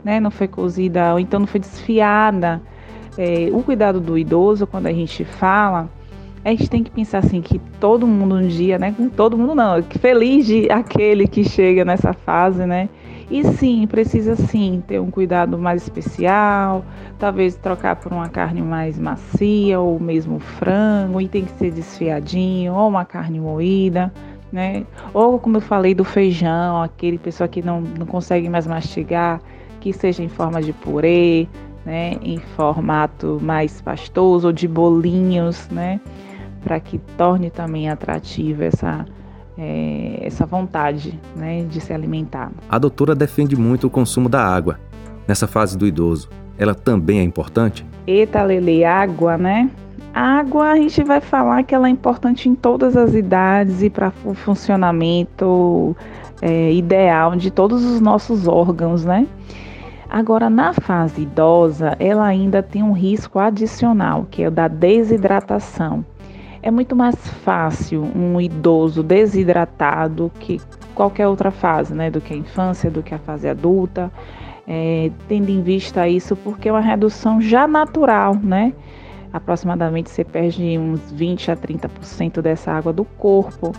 né? 0.04 0.20
Não 0.20 0.30
foi 0.30 0.50
cozida, 0.50 1.14
ou 1.14 1.20
então 1.20 1.40
não 1.40 1.48
foi 1.48 1.62
desfiada. 1.62 2.62
É, 3.18 3.50
o 3.54 3.64
cuidado 3.64 4.02
do 4.02 4.18
idoso, 4.18 4.68
quando 4.68 4.88
a 4.88 4.94
gente 4.94 5.24
fala, 5.24 5.90
a 6.44 6.50
gente 6.50 6.70
tem 6.70 6.84
que 6.84 6.92
pensar 6.92 7.20
assim 7.20 7.42
que 7.42 7.60
todo 7.80 8.08
mundo 8.08 8.36
um 8.36 8.48
dia, 8.48 8.78
né? 8.80 8.96
Todo 9.16 9.38
mundo 9.38 9.54
não, 9.54 9.84
feliz 9.84 10.46
de 10.46 10.72
aquele 10.72 11.28
que 11.28 11.44
chega 11.44 11.84
nessa 11.84 12.14
fase, 12.14 12.66
né? 12.66 12.90
E 13.30 13.44
sim, 13.44 13.86
precisa 13.86 14.36
sim 14.36 14.82
ter 14.88 15.00
um 15.00 15.12
cuidado 15.12 15.58
mais 15.58 15.84
especial, 15.84 16.84
talvez 17.20 17.56
trocar 17.56 17.96
por 17.98 18.12
uma 18.12 18.28
carne 18.28 18.62
mais 18.62 18.98
macia, 18.98 19.80
ou 19.80 20.00
mesmo 20.00 20.40
frango, 20.40 21.22
e 21.22 21.28
tem 21.28 21.46
que 21.46 21.52
ser 21.52 21.72
desfiadinho, 21.72 22.74
ou 22.74 22.90
uma 22.90 23.06
carne 23.06 23.40
moída, 23.40 24.12
né? 24.52 24.84
Ou 25.14 25.38
como 25.38 25.58
eu 25.58 25.62
falei 25.62 25.94
do 25.94 26.04
feijão, 26.04 26.82
aquele 26.82 27.20
pessoa 27.20 27.48
que 27.48 27.62
não, 27.62 27.82
não 27.82 28.06
consegue 28.06 28.50
mais 28.50 28.66
mastigar, 28.66 29.40
que 29.80 29.94
seja 29.94 30.24
em 30.24 30.30
forma 30.30 30.60
de 30.60 30.74
purê, 30.74 31.48
né? 31.86 32.16
Em 32.24 32.40
formato 32.40 33.40
mais 33.40 33.80
pastoso, 33.80 34.48
ou 34.48 34.54
de 34.54 34.68
bolinhos, 34.68 35.70
né? 35.70 36.00
Para 36.64 36.80
que 36.80 36.98
torne 37.18 37.50
também 37.50 37.90
atrativa 37.90 38.66
essa 38.66 39.06
é, 39.58 40.20
essa 40.22 40.46
vontade 40.46 41.20
né, 41.36 41.64
de 41.64 41.82
se 41.82 41.92
alimentar. 41.92 42.52
A 42.70 42.80
doutora 42.80 43.14
defende 43.14 43.58
muito 43.58 43.88
o 43.88 43.90
consumo 43.90 44.30
da 44.30 44.42
água. 44.42 44.80
Nessa 45.28 45.48
fase 45.48 45.78
do 45.78 45.86
idoso, 45.86 46.30
ela 46.58 46.74
também 46.74 47.20
é 47.20 47.24
importante? 47.24 47.86
Eita, 48.08 48.42
Lele, 48.42 48.86
água, 48.86 49.38
né? 49.38 49.70
água 50.14 50.72
a 50.72 50.76
gente 50.76 51.04
vai 51.04 51.22
falar 51.22 51.64
que 51.64 51.76
ela 51.76 51.88
é 51.88 51.92
importante 51.92 52.50
em 52.50 52.56
todas 52.56 52.98
as 52.98 53.14
idades 53.14 53.84
e 53.84 53.90
para 53.90 54.12
o 54.26 54.34
funcionamento 54.34 55.96
é, 56.42 56.74
ideal 56.74 57.36
de 57.36 57.52
todos 57.52 57.84
os 57.86 58.00
nossos 58.00 58.48
órgãos, 58.48 59.06
né? 59.06 59.28
Agora, 60.10 60.50
na 60.50 60.74
fase 60.74 61.22
idosa, 61.22 61.96
ela 62.00 62.26
ainda 62.26 62.64
tem 62.64 62.82
um 62.82 62.94
risco 62.94 63.38
adicional, 63.38 64.26
que 64.32 64.42
é 64.42 64.48
o 64.48 64.52
da 64.52 64.68
desidratação. 64.68 66.04
É 66.62 66.70
muito 66.70 66.96
mais 66.96 67.16
fácil 67.16 68.04
um 68.16 68.40
idoso 68.40 69.02
desidratado 69.02 70.32
que 70.40 70.60
qualquer 70.94 71.28
outra 71.28 71.52
fase, 71.52 71.94
né, 71.94 72.12
do 72.12 72.20
que 72.20 72.34
a 72.34 72.38
infância, 72.38 72.92
do 72.92 73.02
que 73.02 73.16
a 73.16 73.20
fase 73.20 73.48
adulta, 73.48 74.12
é, 74.68 75.10
tendo 75.28 75.50
em 75.50 75.62
vista 75.62 76.08
isso, 76.08 76.36
porque 76.36 76.68
é 76.68 76.72
uma 76.72 76.82
redução 76.82 77.42
já 77.42 77.68
natural, 77.68 78.36
né? 78.36 78.74
Aproximadamente 79.32 80.10
você 80.10 80.24
perde 80.24 80.78
uns 80.78 81.12
20 81.12 81.52
a 81.52 81.56
30% 81.56 82.42
dessa 82.42 82.72
água 82.72 82.92
do 82.92 83.06
corpo. 83.06 83.72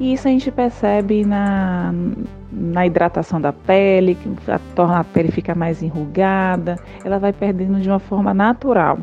E 0.00 0.12
isso 0.12 0.26
a 0.26 0.30
gente 0.30 0.50
percebe 0.50 1.24
na, 1.24 1.94
na 2.50 2.86
hidratação 2.86 3.40
da 3.40 3.52
pele, 3.52 4.16
que 4.16 4.28
torna 4.74 5.00
a 5.00 5.04
pele 5.04 5.30
ficar 5.30 5.54
mais 5.54 5.82
enrugada, 5.82 6.76
ela 7.04 7.18
vai 7.18 7.32
perdendo 7.32 7.80
de 7.80 7.88
uma 7.88 7.98
forma 7.98 8.34
natural. 8.34 8.98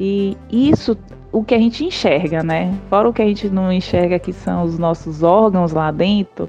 E 0.00 0.36
isso 0.50 0.96
o 1.32 1.42
que 1.42 1.54
a 1.54 1.58
gente 1.58 1.84
enxerga, 1.84 2.42
né? 2.42 2.72
Fora 2.90 3.08
o 3.08 3.12
que 3.12 3.22
a 3.22 3.26
gente 3.26 3.48
não 3.48 3.72
enxerga, 3.72 4.18
que 4.18 4.32
são 4.32 4.64
os 4.64 4.78
nossos 4.78 5.22
órgãos 5.22 5.72
lá 5.72 5.90
dentro, 5.90 6.48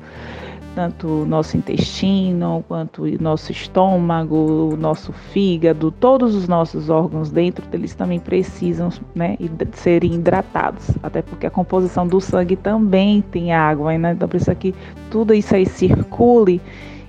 tanto 0.76 1.08
o 1.08 1.26
nosso 1.26 1.56
intestino, 1.56 2.64
quanto 2.68 3.04
o 3.04 3.22
nosso 3.22 3.52
estômago, 3.52 4.36
o 4.74 4.76
nosso 4.76 5.14
fígado, 5.14 5.90
todos 5.92 6.36
os 6.36 6.48
nossos 6.48 6.90
órgãos 6.90 7.32
dentro, 7.32 7.64
eles 7.72 7.96
também 7.96 8.20
precisam 8.20 8.90
né, 9.16 9.38
serem 9.74 10.16
hidratados, 10.16 10.90
até 11.02 11.22
porque 11.22 11.48
a 11.48 11.52
composição 11.52 12.06
do 12.06 12.20
sangue 12.20 12.56
também 12.56 13.22
tem 13.22 13.54
água, 13.54 13.98
né? 13.98 14.12
então 14.12 14.28
precisa 14.28 14.56
que 14.56 14.76
tudo 15.10 15.34
isso 15.34 15.56
aí 15.56 15.66
circule, 15.66 16.60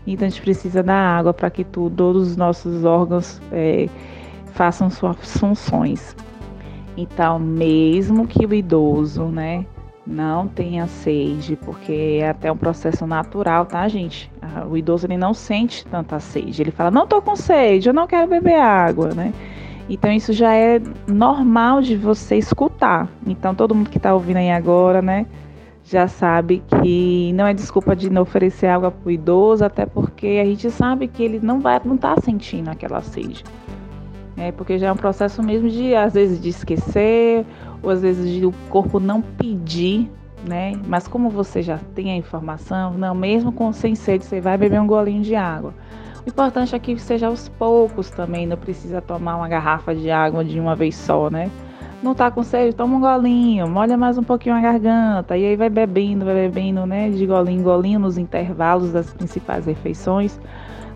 então 0.07 0.27
a 0.27 0.31
gente 0.31 0.43
precisa 0.43 0.83
da 0.83 0.95
água 0.95 1.33
para 1.33 1.51
que 1.51 1.65
todos 1.65 2.29
os 2.29 2.37
nossos 2.37 2.85
órgãos 2.85 3.41
é, 3.51 3.89
façam 4.53 4.91
suas 4.91 5.17
funções. 5.39 6.15
Então, 6.97 7.39
mesmo 7.39 8.27
que 8.27 8.47
o 8.47 8.55
idoso, 8.55 9.25
né, 9.25 9.67
não 10.07 10.47
tenha 10.47 10.87
sede, 10.87 11.57
porque 11.57 12.19
é 12.21 12.29
até 12.29 12.53
um 12.53 12.57
processo 12.57 13.07
natural, 13.07 13.67
tá, 13.67 13.89
gente? 13.89 14.31
O 14.71 14.77
idoso 14.77 15.07
ele 15.07 15.17
não 15.17 15.33
sente 15.33 15.85
tanta 15.87 16.21
sede. 16.21 16.63
Ele 16.63 16.71
fala: 16.71 16.91
"Não 16.91 17.07
tô 17.07 17.23
com 17.23 17.35
sede, 17.35 17.89
eu 17.89 17.95
não 17.95 18.07
quero 18.07 18.29
beber 18.29 18.61
água", 18.61 19.15
né? 19.15 19.33
Então 19.89 20.13
isso 20.13 20.33
já 20.33 20.55
é 20.55 20.81
normal 21.07 21.83
de 21.83 21.97
você 21.97 22.37
escutar. 22.37 23.09
Então 23.27 23.55
todo 23.55 23.75
mundo 23.75 23.91
que 23.91 23.97
está 23.97 24.15
ouvindo 24.15 24.37
aí 24.37 24.51
agora, 24.51 25.03
né, 25.03 25.27
já 25.85 26.07
sabe 26.09 26.63
que 26.67 27.33
não 27.35 27.47
é 27.47 27.53
desculpa 27.53 27.95
de 27.97 28.09
não 28.09 28.23
oferecer 28.23 28.67
água 28.69 28.91
para 28.91 29.09
o 29.09 29.11
idoso, 29.11 29.65
até 29.65 29.85
porque 29.85 30.39
a 30.41 30.45
gente 30.45 30.71
sabe 30.71 31.09
que 31.09 31.23
ele 31.23 31.41
não 31.43 31.61
vai, 31.61 31.81
não 31.85 31.97
tá 31.97 32.15
sentindo 32.23 32.71
aquela 32.71 33.03
sede. 33.03 33.45
É, 34.37 34.51
porque 34.51 34.79
já 34.79 34.89
é 34.89 34.93
um 34.93 34.97
processo 34.97 35.43
mesmo 35.43 35.69
de, 35.69 35.95
às 35.95 36.15
vezes, 36.15 36.41
de 36.41 36.49
esquecer, 36.49 37.47
ou 37.83 37.91
às 37.91 38.03
vezes 38.03 38.29
de 38.29 38.45
o 38.45 38.53
corpo 38.69 38.99
não 38.99 39.23
pedir, 39.23 40.11
né? 40.47 40.73
Mas 40.87 41.07
como 41.07 41.31
você 41.31 41.63
já 41.63 41.79
tem 41.95 42.11
a 42.11 42.17
informação, 42.17 42.95
não, 42.95 43.15
mesmo 43.15 43.53
com 43.53 43.73
sem 43.73 43.95
sede, 43.95 44.25
você 44.25 44.41
vai 44.41 44.59
beber 44.59 44.81
um 44.81 44.87
golinho 44.87 45.23
de 45.23 45.37
água. 45.37 45.73
O 46.27 46.29
importante 46.29 46.75
é 46.75 46.79
que 46.79 46.97
seja 46.99 47.27
aos 47.27 47.49
poucos 47.49 48.11
também, 48.11 48.47
não 48.47 48.57
precisa 48.57 49.01
tomar 49.01 49.37
uma 49.37 49.49
garrafa 49.49 49.95
de 49.95 50.11
água 50.11 50.45
de 50.45 50.59
uma 50.59 50.75
vez 50.75 50.97
só, 50.97 51.31
né? 51.31 51.51
Não 52.03 52.15
tá 52.15 52.31
com 52.31 52.43
sede, 52.43 52.75
toma 52.75 52.97
um 52.97 53.01
golinho, 53.01 53.69
molha 53.69 53.97
mais 53.97 54.19
um 54.19 54.23
pouquinho 54.23 54.55
a 54.55 54.61
garganta, 54.61 55.37
e 55.37 55.47
aí 55.47 55.57
vai 55.57 55.71
bebendo, 55.71 56.25
vai 56.25 56.35
bebendo, 56.35 56.85
né? 56.87 57.09
De 57.09 57.25
golinho 57.27 57.61
em 57.61 57.63
golinho 57.63 58.01
nos 58.01 58.19
intervalos 58.19 58.93
das 58.93 59.11
principais 59.11 59.67
refeições, 59.67 60.39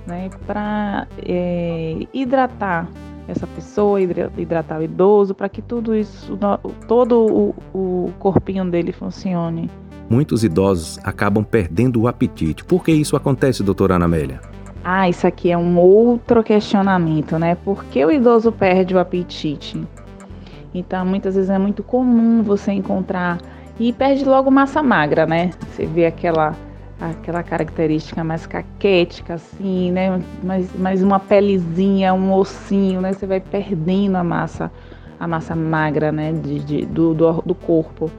né? 0.06 0.28
Para 0.46 1.06
é, 1.24 2.06
hidratar 2.12 2.88
essa 3.28 3.46
pessoa, 3.46 4.00
hidratar 4.00 4.80
o 4.80 4.82
idoso, 4.82 5.34
para 5.34 5.48
que 5.48 5.60
tudo 5.60 5.94
isso, 5.94 6.38
todo 6.88 7.26
o, 7.26 7.54
o 7.78 8.12
corpinho 8.18 8.64
dele 8.64 8.90
funcione. 8.90 9.70
Muitos 10.08 10.42
idosos 10.42 10.98
acabam 11.04 11.44
perdendo 11.44 12.00
o 12.00 12.08
apetite. 12.08 12.64
Por 12.64 12.82
que 12.82 12.90
isso 12.90 13.14
acontece, 13.14 13.62
doutora 13.62 13.96
Ana 13.96 14.06
Amélia? 14.06 14.40
Ah, 14.82 15.06
isso 15.06 15.26
aqui 15.26 15.50
é 15.50 15.58
um 15.58 15.78
outro 15.78 16.42
questionamento, 16.42 17.38
né? 17.38 17.54
Por 17.56 17.84
que 17.84 18.02
o 18.02 18.10
idoso 18.10 18.50
perde 18.50 18.94
o 18.94 18.98
apetite? 18.98 19.86
Então, 20.72 21.04
muitas 21.04 21.34
vezes 21.34 21.50
é 21.50 21.58
muito 21.58 21.82
comum 21.82 22.42
você 22.42 22.72
encontrar 22.72 23.38
e 23.78 23.92
perde 23.92 24.24
logo 24.24 24.50
massa 24.50 24.82
magra, 24.82 25.26
né? 25.26 25.50
Você 25.68 25.84
vê 25.84 26.06
aquela 26.06 26.56
aquela 27.00 27.42
característica 27.42 28.24
mais 28.24 28.46
caquética, 28.46 29.34
assim, 29.34 29.92
né? 29.92 30.20
Mais, 30.42 30.74
mais 30.76 31.02
uma 31.02 31.20
pelezinha, 31.20 32.12
um 32.12 32.32
ossinho, 32.32 33.00
né? 33.00 33.12
Você 33.12 33.26
vai 33.26 33.40
perdendo 33.40 34.16
a 34.16 34.24
massa, 34.24 34.70
a 35.18 35.26
massa 35.26 35.54
magra, 35.54 36.10
né? 36.10 36.32
De, 36.32 36.58
de 36.58 36.86
do, 36.86 37.14
do, 37.14 37.42
do 37.42 37.54
corpo. 37.54 38.10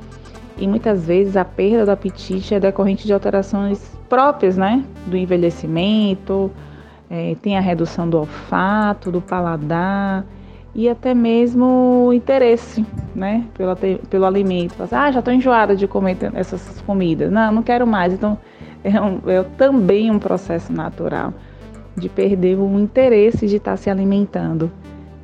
E 0.57 0.67
muitas 0.67 1.05
vezes 1.05 1.37
a 1.37 1.45
perda 1.45 1.85
do 1.85 1.91
apetite 1.91 2.53
é 2.53 2.59
decorrente 2.59 3.05
de 3.05 3.13
alterações 3.13 3.97
próprias, 4.07 4.57
né? 4.57 4.83
Do 5.07 5.17
envelhecimento, 5.17 6.51
é, 7.09 7.35
tem 7.41 7.57
a 7.57 7.61
redução 7.61 8.09
do 8.09 8.19
olfato, 8.19 9.11
do 9.11 9.21
paladar 9.21 10.25
e 10.73 10.87
até 10.87 11.13
mesmo 11.13 12.11
interesse, 12.13 12.85
né? 13.15 13.45
Pelo, 13.55 13.75
pelo 14.09 14.25
alimento. 14.25 14.75
Ah, 14.91 15.11
já 15.11 15.19
estou 15.19 15.33
enjoada 15.33 15.75
de 15.75 15.87
comer 15.87 16.17
essas 16.33 16.81
comidas. 16.81 17.31
Não, 17.31 17.51
não 17.51 17.63
quero 17.63 17.87
mais. 17.87 18.13
Então, 18.13 18.37
é, 18.83 19.01
um, 19.01 19.21
é 19.27 19.43
também 19.57 20.09
um 20.09 20.19
processo 20.19 20.71
natural 20.71 21.33
de 21.95 22.07
perder 22.07 22.57
o 22.57 22.79
interesse 22.79 23.47
de 23.47 23.57
estar 23.57 23.71
tá 23.71 23.77
se 23.77 23.89
alimentando. 23.89 24.71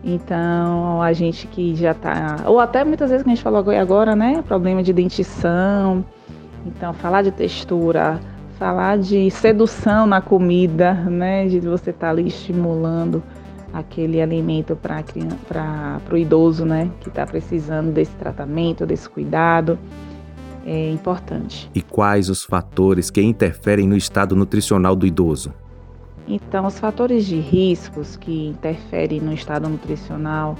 Então, 0.03 1.01
a 1.01 1.13
gente 1.13 1.47
que 1.47 1.75
já 1.75 1.91
está, 1.91 2.43
ou 2.45 2.59
até 2.59 2.83
muitas 2.83 3.09
vezes 3.09 3.23
que 3.23 3.29
a 3.29 3.33
gente 3.33 3.43
falou 3.43 3.59
agora, 3.71 4.15
né, 4.15 4.43
problema 4.45 4.83
de 4.83 4.93
dentição. 4.93 6.05
Então, 6.65 6.93
falar 6.93 7.23
de 7.23 7.31
textura, 7.31 8.19
falar 8.59 8.99
de 8.99 9.31
sedução 9.31 10.05
na 10.05 10.21
comida, 10.21 10.93
né, 10.93 11.47
de 11.47 11.59
você 11.59 11.89
estar 11.89 12.07
tá 12.07 12.11
ali 12.11 12.27
estimulando 12.27 13.23
aquele 13.73 14.21
alimento 14.21 14.75
para 14.75 15.99
o 16.11 16.17
idoso, 16.17 16.65
né, 16.65 16.89
que 17.01 17.09
está 17.09 17.25
precisando 17.25 17.91
desse 17.91 18.15
tratamento, 18.15 18.85
desse 18.85 19.09
cuidado 19.09 19.79
é 20.65 20.91
importante. 20.91 21.69
E 21.73 21.81
quais 21.81 22.29
os 22.29 22.43
fatores 22.43 23.09
que 23.09 23.21
interferem 23.21 23.87
no 23.87 23.95
estado 23.95 24.35
nutricional 24.35 24.95
do 24.95 25.05
idoso? 25.05 25.53
Então, 26.27 26.65
os 26.65 26.79
fatores 26.79 27.25
de 27.25 27.39
riscos 27.39 28.17
que 28.17 28.47
interferem 28.47 29.21
no 29.21 29.31
estado 29.31 29.69
nutricional 29.69 30.57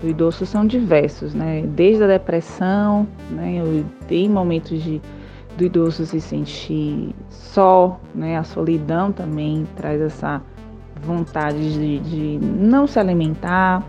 do 0.00 0.08
idoso 0.08 0.46
são 0.46 0.64
diversos, 0.64 1.34
né? 1.34 1.62
Desde 1.66 2.04
a 2.04 2.06
depressão, 2.06 3.06
né? 3.30 3.84
Tem 4.06 4.28
momentos 4.28 4.80
de 4.82 5.00
do 5.56 5.64
idoso 5.64 6.06
se 6.06 6.20
sentir 6.20 7.12
só, 7.28 8.00
né? 8.14 8.38
A 8.38 8.44
solidão 8.44 9.10
também 9.10 9.66
traz 9.74 10.00
essa 10.00 10.40
vontade 11.02 11.72
de, 11.72 11.98
de 11.98 12.46
não 12.46 12.86
se 12.86 12.98
alimentar, 13.00 13.84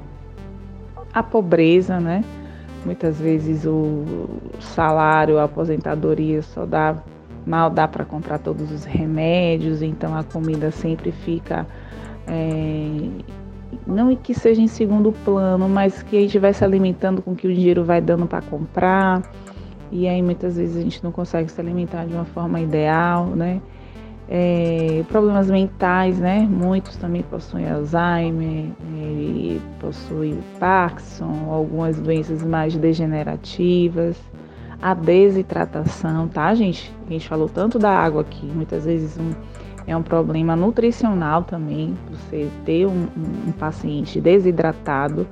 a 1.13 1.21
pobreza, 1.21 1.99
né? 1.99 2.23
Muitas 2.85 3.19
vezes 3.19 3.65
o 3.65 4.27
salário, 4.59 5.37
a 5.37 5.43
aposentadoria 5.43 6.41
só 6.41 6.65
dá 6.65 6.95
mal 7.45 7.69
dá 7.69 7.87
para 7.87 8.05
comprar 8.05 8.37
todos 8.37 8.71
os 8.71 8.85
remédios, 8.85 9.81
então 9.81 10.15
a 10.15 10.23
comida 10.23 10.71
sempre 10.71 11.11
fica 11.11 11.65
é, 12.27 13.09
não 13.85 14.15
que 14.15 14.33
seja 14.33 14.61
em 14.61 14.67
segundo 14.67 15.11
plano, 15.23 15.67
mas 15.67 16.03
que 16.03 16.17
a 16.17 16.21
gente 16.21 16.37
vai 16.37 16.53
se 16.53 16.63
alimentando 16.63 17.21
com 17.21 17.31
o 17.31 17.35
que 17.35 17.47
o 17.47 17.53
dinheiro 17.53 17.83
vai 17.83 18.01
dando 18.01 18.25
para 18.25 18.41
comprar. 18.41 19.21
E 19.91 20.07
aí 20.07 20.21
muitas 20.21 20.57
vezes 20.57 20.77
a 20.77 20.81
gente 20.81 21.03
não 21.03 21.11
consegue 21.11 21.51
se 21.51 21.59
alimentar 21.59 22.05
de 22.05 22.13
uma 22.13 22.25
forma 22.25 22.59
ideal, 22.59 23.25
né? 23.27 23.59
É, 24.31 25.03
problemas 25.07 25.49
mentais, 25.49 26.19
né? 26.19 26.47
Muitos 26.47 26.95
também 26.97 27.23
possuem 27.23 27.67
Alzheimer, 27.67 28.65
é, 28.95 29.57
possuem 29.79 30.37
Parkinson, 30.59 31.47
algumas 31.49 31.99
doenças 31.99 32.43
mais 32.43 32.75
degenerativas, 32.75 34.15
a 34.79 34.93
desidratação, 34.93 36.27
tá, 36.27 36.53
gente? 36.53 36.93
A 37.07 37.11
gente 37.11 37.27
falou 37.27 37.49
tanto 37.49 37.79
da 37.79 37.89
água 37.89 38.21
aqui, 38.21 38.45
muitas 38.45 38.85
vezes 38.85 39.17
um, 39.17 39.31
é 39.87 39.97
um 39.97 40.03
problema 40.03 40.55
nutricional 40.55 41.41
também, 41.41 41.95
você 42.11 42.47
ter 42.65 42.85
um, 42.85 42.91
um, 42.91 43.47
um 43.47 43.51
paciente 43.51 44.21
desidratado 44.21 45.25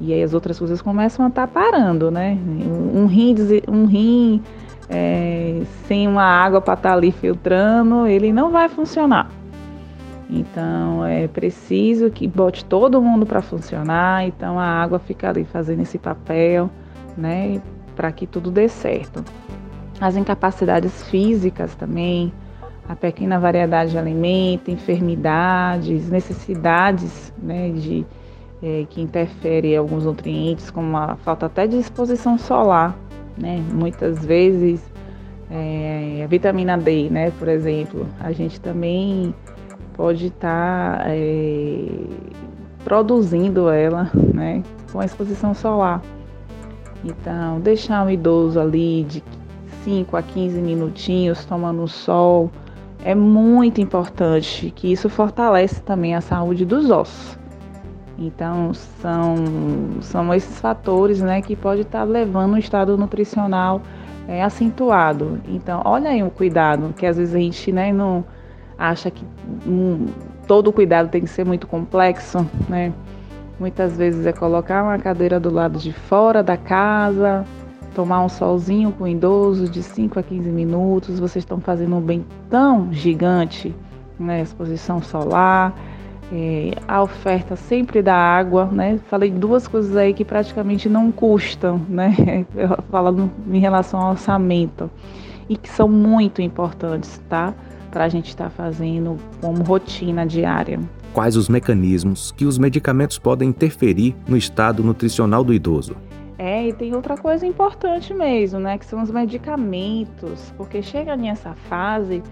e 0.00 0.12
aí 0.12 0.22
as 0.22 0.32
outras 0.32 0.58
coisas 0.58 0.80
começam 0.80 1.26
a 1.26 1.28
estar 1.28 1.46
tá 1.46 1.52
parando, 1.52 2.10
né? 2.10 2.38
Um, 2.94 3.06
rim, 3.06 3.34
um 3.68 3.84
rim 3.84 4.42
é, 4.88 5.62
sem 5.86 6.08
uma 6.08 6.24
água 6.24 6.60
para 6.60 6.74
estar 6.74 6.90
tá 6.90 6.94
ali 6.94 7.12
filtrando, 7.12 8.06
ele 8.06 8.32
não 8.32 8.50
vai 8.50 8.68
funcionar. 8.68 9.30
Então 10.30 11.04
é 11.04 11.26
preciso 11.26 12.10
que 12.10 12.26
bote 12.26 12.64
todo 12.64 13.00
mundo 13.00 13.24
para 13.24 13.40
funcionar. 13.40 14.26
Então 14.26 14.58
a 14.58 14.66
água 14.66 14.98
fica 14.98 15.28
ali 15.28 15.44
fazendo 15.44 15.82
esse 15.82 15.98
papel, 15.98 16.70
né? 17.16 17.60
Para 17.96 18.12
que 18.12 18.26
tudo 18.26 18.50
dê 18.50 18.68
certo. 18.68 19.24
As 20.00 20.16
incapacidades 20.16 21.02
físicas 21.08 21.74
também, 21.74 22.32
a 22.88 22.94
pequena 22.94 23.38
variedade 23.38 23.90
de 23.90 23.98
alimento, 23.98 24.70
enfermidades, 24.70 26.08
necessidades 26.08 27.32
né, 27.36 27.70
de, 27.70 28.06
é, 28.62 28.86
que 28.88 29.00
interferem 29.00 29.72
em 29.72 29.76
alguns 29.76 30.04
nutrientes, 30.04 30.70
como 30.70 30.96
a 30.96 31.16
falta 31.16 31.46
até 31.46 31.66
de 31.66 31.76
exposição 31.76 32.38
solar. 32.38 32.96
Né? 33.38 33.62
Muitas 33.72 34.24
vezes 34.24 34.82
é, 35.50 36.22
a 36.24 36.26
vitamina 36.26 36.76
D, 36.76 37.08
né, 37.08 37.30
por 37.38 37.48
exemplo, 37.48 38.06
a 38.20 38.32
gente 38.32 38.60
também 38.60 39.34
pode 39.94 40.26
estar 40.26 40.98
tá, 40.98 41.04
é, 41.08 41.88
produzindo 42.84 43.68
ela 43.68 44.10
né, 44.34 44.62
com 44.92 45.00
a 45.00 45.04
exposição 45.04 45.54
solar. 45.54 46.02
Então, 47.04 47.60
deixar 47.60 48.04
um 48.04 48.10
idoso 48.10 48.60
ali 48.60 49.04
de 49.04 49.22
5 49.84 50.16
a 50.16 50.22
15 50.22 50.60
minutinhos 50.60 51.44
tomando 51.44 51.86
sol, 51.86 52.50
é 53.04 53.14
muito 53.14 53.80
importante, 53.80 54.72
que 54.74 54.90
isso 54.92 55.08
fortalece 55.08 55.80
também 55.80 56.14
a 56.14 56.20
saúde 56.20 56.64
dos 56.64 56.90
ossos. 56.90 57.37
Então, 58.18 58.74
são, 58.74 59.36
são 60.00 60.34
esses 60.34 60.58
fatores 60.60 61.20
né, 61.20 61.40
que 61.40 61.54
pode 61.54 61.82
estar 61.82 62.02
levando 62.02 62.54
o 62.54 62.58
estado 62.58 62.98
nutricional 62.98 63.80
é, 64.26 64.42
acentuado. 64.42 65.40
Então, 65.46 65.80
olha 65.84 66.10
aí 66.10 66.22
o 66.22 66.30
cuidado, 66.30 66.92
que 66.96 67.06
às 67.06 67.16
vezes 67.16 67.34
a 67.34 67.38
gente 67.38 67.70
né, 67.70 67.92
não 67.92 68.24
acha 68.76 69.08
que 69.08 69.24
um, 69.64 70.06
todo 70.48 70.72
cuidado 70.72 71.08
tem 71.08 71.22
que 71.22 71.28
ser 71.28 71.44
muito 71.44 71.66
complexo, 71.66 72.44
né? 72.68 72.92
Muitas 73.58 73.96
vezes 73.96 74.24
é 74.24 74.32
colocar 74.32 74.84
uma 74.84 74.98
cadeira 74.98 75.40
do 75.40 75.50
lado 75.50 75.78
de 75.78 75.92
fora 75.92 76.42
da 76.44 76.56
casa, 76.56 77.44
tomar 77.94 78.24
um 78.24 78.28
solzinho 78.28 78.92
com 78.92 79.04
o 79.04 79.08
idoso 79.08 79.68
de 79.68 79.82
5 79.82 80.18
a 80.18 80.22
15 80.22 80.48
minutos, 80.48 81.18
vocês 81.18 81.42
estão 81.42 81.60
fazendo 81.60 81.96
um 81.96 82.00
bem 82.00 82.24
tão 82.48 82.92
gigante, 82.92 83.74
né? 84.18 84.42
Exposição 84.42 85.02
solar, 85.02 85.74
é, 86.32 86.72
a 86.86 87.02
oferta 87.02 87.56
sempre 87.56 88.02
da 88.02 88.14
água, 88.14 88.66
né? 88.66 88.98
Falei 89.08 89.30
duas 89.30 89.66
coisas 89.66 89.96
aí 89.96 90.12
que 90.12 90.24
praticamente 90.24 90.88
não 90.88 91.10
custam, 91.10 91.80
né? 91.88 92.46
Falando 92.90 93.30
em 93.50 93.58
relação 93.58 94.00
ao 94.00 94.10
orçamento 94.10 94.90
e 95.48 95.56
que 95.56 95.68
são 95.68 95.88
muito 95.88 96.42
importantes, 96.42 97.20
tá? 97.28 97.54
Para 97.90 98.04
a 98.04 98.08
gente 98.08 98.28
estar 98.28 98.44
tá 98.44 98.50
fazendo 98.50 99.16
como 99.40 99.62
rotina 99.62 100.26
diária. 100.26 100.78
Quais 101.14 101.36
os 101.36 101.48
mecanismos 101.48 102.30
que 102.30 102.44
os 102.44 102.58
medicamentos 102.58 103.18
podem 103.18 103.48
interferir 103.48 104.14
no 104.28 104.36
estado 104.36 104.84
nutricional 104.84 105.42
do 105.42 105.54
idoso? 105.54 105.96
É, 106.36 106.68
e 106.68 106.72
tem 106.72 106.94
outra 106.94 107.16
coisa 107.16 107.46
importante 107.46 108.12
mesmo, 108.14 108.60
né? 108.60 108.78
Que 108.78 108.84
são 108.84 109.02
os 109.02 109.10
medicamentos, 109.10 110.52
porque 110.56 110.82
chega 110.82 111.16
nessa 111.16 111.54
fase, 111.68 112.22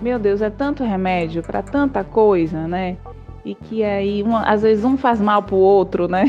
meu 0.00 0.18
Deus, 0.18 0.40
é 0.40 0.50
tanto 0.50 0.84
remédio 0.84 1.42
para 1.42 1.62
tanta 1.62 2.04
coisa, 2.04 2.68
né? 2.68 2.96
E 3.44 3.54
que 3.54 3.82
aí, 3.82 4.22
uma, 4.22 4.42
às 4.42 4.62
vezes, 4.62 4.84
um 4.84 4.96
faz 4.96 5.20
mal 5.20 5.42
pro 5.42 5.56
outro, 5.56 6.08
né? 6.08 6.24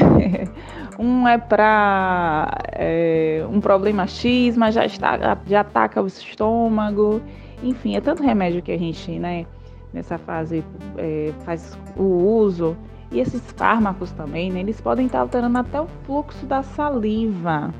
um 0.97 1.27
é 1.27 1.37
para 1.37 2.57
é, 2.71 3.45
um 3.49 3.59
problema 3.59 4.07
X, 4.07 4.55
mas 4.55 4.75
já, 4.75 4.85
está, 4.85 5.37
já 5.45 5.61
ataca 5.61 6.01
o 6.01 6.07
estômago. 6.07 7.21
Enfim, 7.63 7.95
é 7.95 8.01
tanto 8.01 8.23
remédio 8.23 8.61
que 8.61 8.71
a 8.71 8.77
gente, 8.77 9.11
né, 9.19 9.45
nessa 9.93 10.17
fase, 10.17 10.63
é, 10.97 11.33
faz 11.45 11.77
o 11.97 12.03
uso. 12.03 12.77
E 13.11 13.19
esses 13.19 13.41
fármacos 13.57 14.11
também, 14.11 14.51
né, 14.51 14.61
eles 14.61 14.79
podem 14.79 15.05
estar 15.05 15.19
alterando 15.19 15.57
até 15.57 15.81
o 15.81 15.87
fluxo 16.05 16.45
da 16.45 16.63
saliva. 16.63 17.73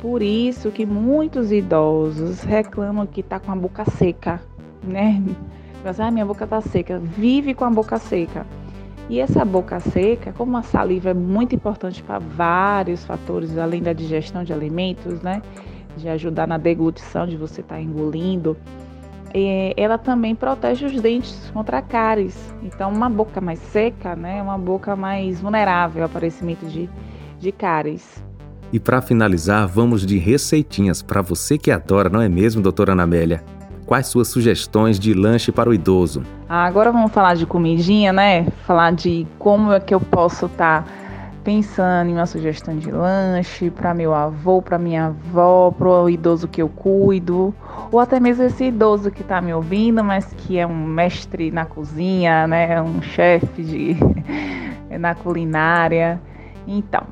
Por 0.00 0.22
isso 0.22 0.70
que 0.70 0.84
muitos 0.84 1.52
idosos 1.52 2.42
reclamam 2.42 3.06
que 3.06 3.20
está 3.20 3.38
com 3.38 3.52
a 3.52 3.56
boca 3.56 3.84
seca, 3.84 4.40
né? 4.82 5.22
Mas, 5.86 6.00
ah, 6.00 6.10
minha 6.10 6.26
boca 6.26 6.44
está 6.44 6.60
seca. 6.60 6.98
Vive 6.98 7.54
com 7.54 7.64
a 7.64 7.70
boca 7.70 7.98
seca. 7.98 8.46
E 9.08 9.20
essa 9.20 9.44
boca 9.44 9.78
seca, 9.80 10.32
como 10.32 10.56
a 10.56 10.62
saliva 10.62 11.10
é 11.10 11.14
muito 11.14 11.54
importante 11.54 12.02
para 12.02 12.18
vários 12.18 13.04
fatores, 13.04 13.56
além 13.56 13.80
da 13.80 13.92
digestão 13.92 14.42
de 14.42 14.52
alimentos, 14.52 15.22
né? 15.22 15.40
De 15.96 16.08
ajudar 16.08 16.46
na 16.46 16.58
deglutição, 16.58 17.26
de 17.26 17.36
você 17.36 17.60
estar 17.60 17.76
tá 17.76 17.80
engolindo 17.80 18.56
é, 19.38 19.74
ela 19.76 19.98
também 19.98 20.34
protege 20.34 20.86
os 20.86 21.00
dentes 21.00 21.50
contra 21.52 21.82
cáries. 21.82 22.34
Então, 22.62 22.90
uma 22.90 23.10
boca 23.10 23.38
mais 23.38 23.58
seca 23.58 24.16
né, 24.16 24.38
é 24.38 24.42
uma 24.42 24.56
boca 24.56 24.96
mais 24.96 25.40
vulnerável 25.40 26.02
ao 26.02 26.08
aparecimento 26.08 26.64
de, 26.66 26.88
de 27.38 27.52
cáries. 27.52 28.24
E 28.72 28.80
para 28.80 29.02
finalizar, 29.02 29.68
vamos 29.68 30.06
de 30.06 30.16
receitinhas 30.16 31.02
para 31.02 31.20
você 31.20 31.58
que 31.58 31.70
adora, 31.70 32.08
não 32.08 32.22
é 32.22 32.30
mesmo, 32.30 32.62
doutora 32.62 32.92
Anamélia? 32.92 33.44
Quais 33.86 34.08
suas 34.08 34.26
sugestões 34.26 34.98
de 34.98 35.14
lanche 35.14 35.52
para 35.52 35.70
o 35.70 35.74
idoso? 35.74 36.24
Ah, 36.48 36.64
agora 36.64 36.90
vamos 36.90 37.12
falar 37.12 37.36
de 37.36 37.46
comidinha, 37.46 38.12
né? 38.12 38.46
Falar 38.66 38.92
de 38.92 39.24
como 39.38 39.72
é 39.72 39.78
que 39.78 39.94
eu 39.94 40.00
posso 40.00 40.46
estar 40.46 40.82
tá 40.82 40.92
pensando 41.44 42.10
em 42.10 42.14
uma 42.14 42.26
sugestão 42.26 42.76
de 42.76 42.90
lanche 42.90 43.70
para 43.70 43.94
meu 43.94 44.12
avô, 44.12 44.60
para 44.60 44.76
minha 44.76 45.06
avó, 45.06 45.70
para 45.70 45.88
o 45.88 46.10
idoso 46.10 46.48
que 46.48 46.60
eu 46.60 46.68
cuido, 46.68 47.54
ou 47.92 48.00
até 48.00 48.18
mesmo 48.18 48.42
esse 48.42 48.64
idoso 48.64 49.12
que 49.12 49.22
está 49.22 49.40
me 49.40 49.54
ouvindo, 49.54 50.02
mas 50.02 50.34
que 50.36 50.58
é 50.58 50.66
um 50.66 50.84
mestre 50.84 51.52
na 51.52 51.64
cozinha, 51.64 52.48
né, 52.48 52.82
um 52.82 53.00
chefe 53.00 53.62
de 53.62 53.96
na 54.98 55.14
culinária. 55.14 56.20
Então, 56.66 57.04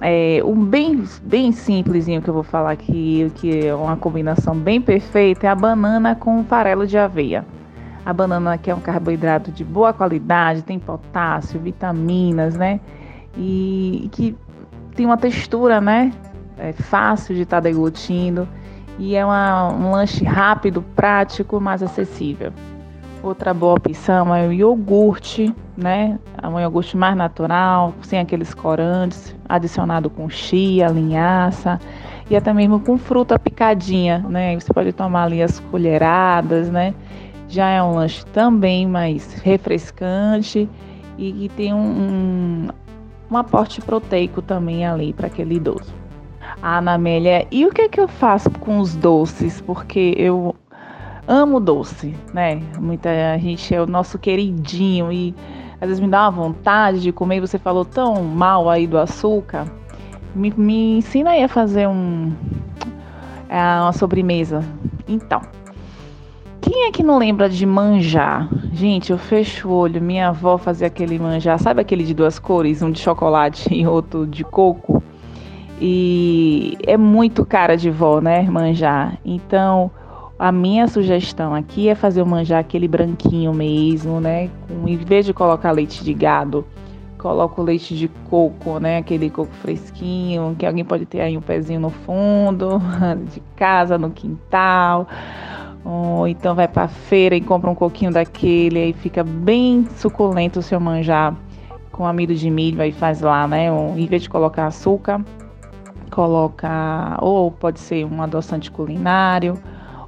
é, 0.00 0.42
um 0.44 0.64
bem, 0.64 1.04
bem 1.22 1.52
simplesinho 1.52 2.22
que 2.22 2.28
eu 2.28 2.34
vou 2.34 2.42
falar 2.42 2.72
aqui, 2.72 3.30
que 3.36 3.66
é 3.66 3.74
uma 3.74 3.96
combinação 3.96 4.54
bem 4.54 4.80
perfeita, 4.80 5.46
é 5.46 5.50
a 5.50 5.54
banana 5.54 6.14
com 6.14 6.42
farelo 6.44 6.86
de 6.86 6.96
aveia. 6.96 7.44
A 8.04 8.12
banana 8.12 8.56
que 8.56 8.70
é 8.70 8.74
um 8.74 8.80
carboidrato 8.80 9.52
de 9.52 9.62
boa 9.62 9.92
qualidade, 9.92 10.62
tem 10.62 10.78
potássio, 10.78 11.60
vitaminas, 11.60 12.56
né? 12.56 12.80
e 13.36 14.08
que 14.12 14.36
tem 14.94 15.06
uma 15.06 15.16
textura, 15.16 15.80
né? 15.80 16.12
É 16.58 16.72
fácil 16.72 17.34
de 17.34 17.42
estar 17.42 17.56
tá 17.56 17.60
deglutindo 17.60 18.46
e 18.98 19.16
é 19.16 19.24
uma, 19.24 19.72
um 19.72 19.92
lanche 19.92 20.24
rápido, 20.24 20.82
prático, 20.94 21.60
mais 21.60 21.82
acessível. 21.82 22.52
Outra 23.22 23.52
boa 23.52 23.74
opção 23.74 24.34
é 24.34 24.48
o 24.48 24.52
iogurte, 24.52 25.54
né? 25.76 26.18
É 26.42 26.48
um 26.48 26.58
iogurte 26.58 26.96
mais 26.96 27.14
natural, 27.14 27.94
sem 28.02 28.18
aqueles 28.18 28.54
corantes, 28.54 29.36
adicionado 29.48 30.08
com 30.08 30.28
chia, 30.30 30.88
linhaça 30.88 31.78
e 32.30 32.36
até 32.36 32.52
mesmo 32.52 32.80
com 32.80 32.96
fruta 32.96 33.38
picadinha, 33.38 34.20
né? 34.20 34.58
Você 34.58 34.72
pode 34.72 34.92
tomar 34.92 35.24
ali 35.24 35.42
as 35.42 35.60
colheradas, 35.60 36.70
né? 36.70 36.94
Já 37.48 37.68
é 37.68 37.82
um 37.82 37.96
lanche 37.96 38.24
também 38.26 38.86
mais 38.86 39.34
refrescante 39.34 40.68
e 41.18 41.32
que 41.32 41.48
tem 41.50 41.74
um, 41.74 41.78
um 41.78 42.68
um 43.30 43.36
aporte 43.36 43.80
proteico 43.80 44.42
também 44.42 44.84
ali 44.84 45.12
para 45.12 45.28
aquele 45.28 45.54
idoso. 45.54 45.94
Ana 46.62 46.94
Amélia, 46.94 47.46
e 47.50 47.64
o 47.64 47.70
que 47.70 47.82
é 47.82 47.88
que 47.88 48.00
eu 48.00 48.08
faço 48.08 48.50
com 48.50 48.80
os 48.80 48.96
doces? 48.96 49.60
Porque 49.60 50.14
eu 50.16 50.54
amo 51.30 51.60
doce, 51.60 52.12
né? 52.34 52.60
Muita 52.80 53.38
gente 53.38 53.72
é 53.72 53.80
o 53.80 53.86
nosso 53.86 54.18
queridinho 54.18 55.12
e 55.12 55.32
às 55.80 55.86
vezes 55.86 56.00
me 56.00 56.08
dá 56.08 56.22
uma 56.22 56.30
vontade 56.32 57.00
de 57.00 57.12
comer. 57.12 57.40
Você 57.40 57.56
falou 57.56 57.84
tão 57.84 58.24
mal 58.24 58.68
aí 58.68 58.84
do 58.84 58.98
açúcar. 58.98 59.70
Me, 60.34 60.52
me 60.56 60.98
ensina 60.98 61.30
aí 61.30 61.44
a 61.44 61.48
fazer 61.48 61.86
um, 61.86 62.32
é, 63.48 63.56
uma 63.80 63.92
sobremesa. 63.92 64.64
Então, 65.06 65.40
quem 66.60 66.86
é 66.86 66.90
que 66.90 67.02
não 67.04 67.16
lembra 67.16 67.48
de 67.48 67.64
manjar? 67.64 68.48
Gente, 68.72 69.12
eu 69.12 69.18
fecho 69.18 69.68
o 69.68 69.72
olho. 69.72 70.02
Minha 70.02 70.30
avó 70.30 70.58
fazia 70.58 70.88
aquele 70.88 71.16
manjar, 71.16 71.60
sabe 71.60 71.80
aquele 71.80 72.02
de 72.02 72.12
duas 72.12 72.40
cores, 72.40 72.82
um 72.82 72.90
de 72.90 72.98
chocolate 72.98 73.70
e 73.72 73.86
outro 73.86 74.26
de 74.26 74.42
coco? 74.42 75.00
E 75.80 76.76
é 76.86 76.96
muito 76.96 77.46
cara 77.46 77.76
de 77.76 77.88
vó, 77.88 78.20
né, 78.20 78.42
manjar. 78.42 79.16
Então, 79.24 79.90
a 80.40 80.50
minha 80.50 80.88
sugestão 80.88 81.54
aqui 81.54 81.90
é 81.90 81.94
fazer 81.94 82.22
o 82.22 82.26
manjar 82.26 82.60
aquele 82.60 82.88
branquinho 82.88 83.52
mesmo, 83.52 84.22
né? 84.22 84.48
Em 84.86 84.96
vez 84.96 85.26
de 85.26 85.34
colocar 85.34 85.70
leite 85.70 86.02
de 86.02 86.14
gado, 86.14 86.64
coloco 87.18 87.60
leite 87.60 87.94
de 87.94 88.08
coco, 88.30 88.78
né? 88.78 88.96
Aquele 88.96 89.28
coco 89.28 89.52
fresquinho, 89.56 90.56
que 90.58 90.64
alguém 90.64 90.82
pode 90.82 91.04
ter 91.04 91.20
aí 91.20 91.36
um 91.36 91.42
pezinho 91.42 91.78
no 91.78 91.90
fundo 91.90 92.80
de 93.30 93.42
casa, 93.54 93.98
no 93.98 94.08
quintal. 94.08 95.06
Ou 95.84 96.26
então 96.26 96.54
vai 96.54 96.66
para 96.66 96.88
feira 96.88 97.36
e 97.36 97.42
compra 97.42 97.68
um 97.68 97.74
coquinho 97.74 98.10
daquele, 98.10 98.78
aí 98.78 98.92
fica 98.94 99.22
bem 99.22 99.86
suculento 99.96 100.60
o 100.60 100.62
seu 100.62 100.80
manjar 100.80 101.36
com 101.92 102.06
amido 102.06 102.34
de 102.34 102.48
milho, 102.48 102.80
aí 102.80 102.92
faz 102.92 103.20
lá, 103.20 103.46
né? 103.46 103.66
Em 103.94 104.06
vez 104.06 104.22
de 104.22 104.30
colocar 104.30 104.68
açúcar, 104.68 105.22
coloca 106.10 107.18
ou 107.20 107.50
pode 107.50 107.78
ser 107.78 108.06
um 108.06 108.22
adoçante 108.22 108.70
culinário 108.70 109.60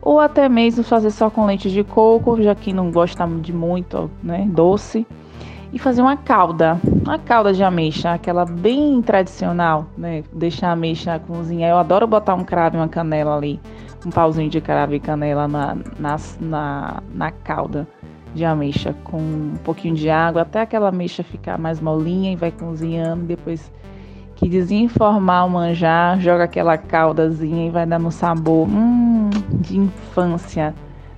ou 0.02 0.18
até 0.18 0.48
mesmo 0.48 0.82
fazer 0.82 1.12
só 1.12 1.30
com 1.30 1.46
leite 1.46 1.70
de 1.70 1.84
coco, 1.84 2.42
já 2.42 2.56
que 2.56 2.72
não 2.72 2.90
gosta 2.90 3.24
de 3.40 3.52
muito, 3.52 4.10
né, 4.20 4.44
doce, 4.50 5.06
e 5.72 5.78
fazer 5.78 6.02
uma 6.02 6.16
calda, 6.16 6.78
uma 7.06 7.18
calda 7.18 7.52
de 7.52 7.62
ameixa, 7.62 8.12
aquela 8.12 8.44
bem 8.44 9.00
tradicional, 9.00 9.86
né, 9.96 10.24
deixar 10.32 10.68
a 10.68 10.72
ameixa 10.72 11.20
cozinhar. 11.20 11.70
Eu 11.70 11.78
adoro 11.78 12.06
botar 12.06 12.34
um 12.34 12.44
cravo 12.44 12.76
e 12.76 12.80
uma 12.80 12.88
canela 12.88 13.36
ali, 13.36 13.60
um 14.04 14.10
pauzinho 14.10 14.50
de 14.50 14.60
cravo 14.60 14.94
e 14.94 15.00
canela 15.00 15.46
na, 15.46 15.76
na, 15.98 16.16
na, 16.40 17.02
na 17.14 17.30
calda 17.30 17.86
de 18.34 18.44
ameixa 18.44 18.94
com 19.04 19.18
um 19.18 19.54
pouquinho 19.62 19.94
de 19.94 20.10
água 20.10 20.42
até 20.42 20.62
aquela 20.62 20.88
ameixa 20.88 21.22
ficar 21.22 21.58
mais 21.58 21.80
molinha 21.80 22.32
e 22.32 22.36
vai 22.36 22.50
cozinhando. 22.50 23.24
Depois 23.24 23.70
que 24.42 24.48
desenformar 24.48 25.46
o 25.46 25.50
manjar, 25.50 26.18
joga 26.18 26.42
aquela 26.42 26.76
caldazinha 26.76 27.68
e 27.68 27.70
vai 27.70 27.86
dando 27.86 28.10
sabor. 28.10 28.68
Hum, 28.68 29.30
de 29.60 29.78
infância 29.78 30.74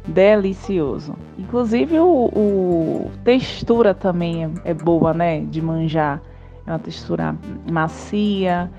delicioso. 0.07 1.15
Inclusive 1.39 1.99
o, 2.01 2.27
o 2.27 3.11
textura 3.25 3.95
também 3.95 4.45
é, 4.45 4.51
é, 4.67 4.75
boa, 4.75 5.15
né? 5.15 5.41
De 5.41 5.63
manjar. 5.63 6.21
É 6.67 6.71
uma 6.71 6.79
textura 6.79 7.35
macia, 7.73 8.71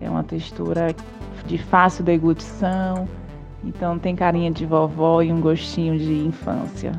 é 0.00 0.10
uma 0.10 0.24
textura 0.24 0.92
de 1.46 1.56
fácil 1.56 2.02
deglutição. 2.02 3.06
Então 3.62 4.00
tem 4.00 4.16
carinha 4.16 4.50
de 4.50 4.66
vovó 4.66 5.22
e 5.22 5.32
um 5.32 5.40
gostinho 5.40 5.96
de 5.96 6.26
infância. 6.26 6.90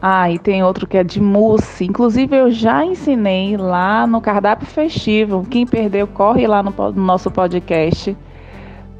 Ah, 0.00 0.30
e 0.30 0.38
tem 0.38 0.62
outro 0.62 0.86
que 0.86 0.96
é 0.96 1.02
de 1.02 1.20
mousse. 1.20 1.84
Inclusive 1.84 2.36
eu 2.36 2.50
já 2.50 2.84
ensinei 2.84 3.56
lá 3.56 4.06
no 4.06 4.20
cardápio 4.20 4.66
festivo. 4.66 5.44
Quem 5.50 5.66
perdeu, 5.66 6.06
corre 6.06 6.46
lá 6.46 6.62
no, 6.62 6.70
no 6.70 7.02
nosso 7.02 7.30
podcast 7.30 8.16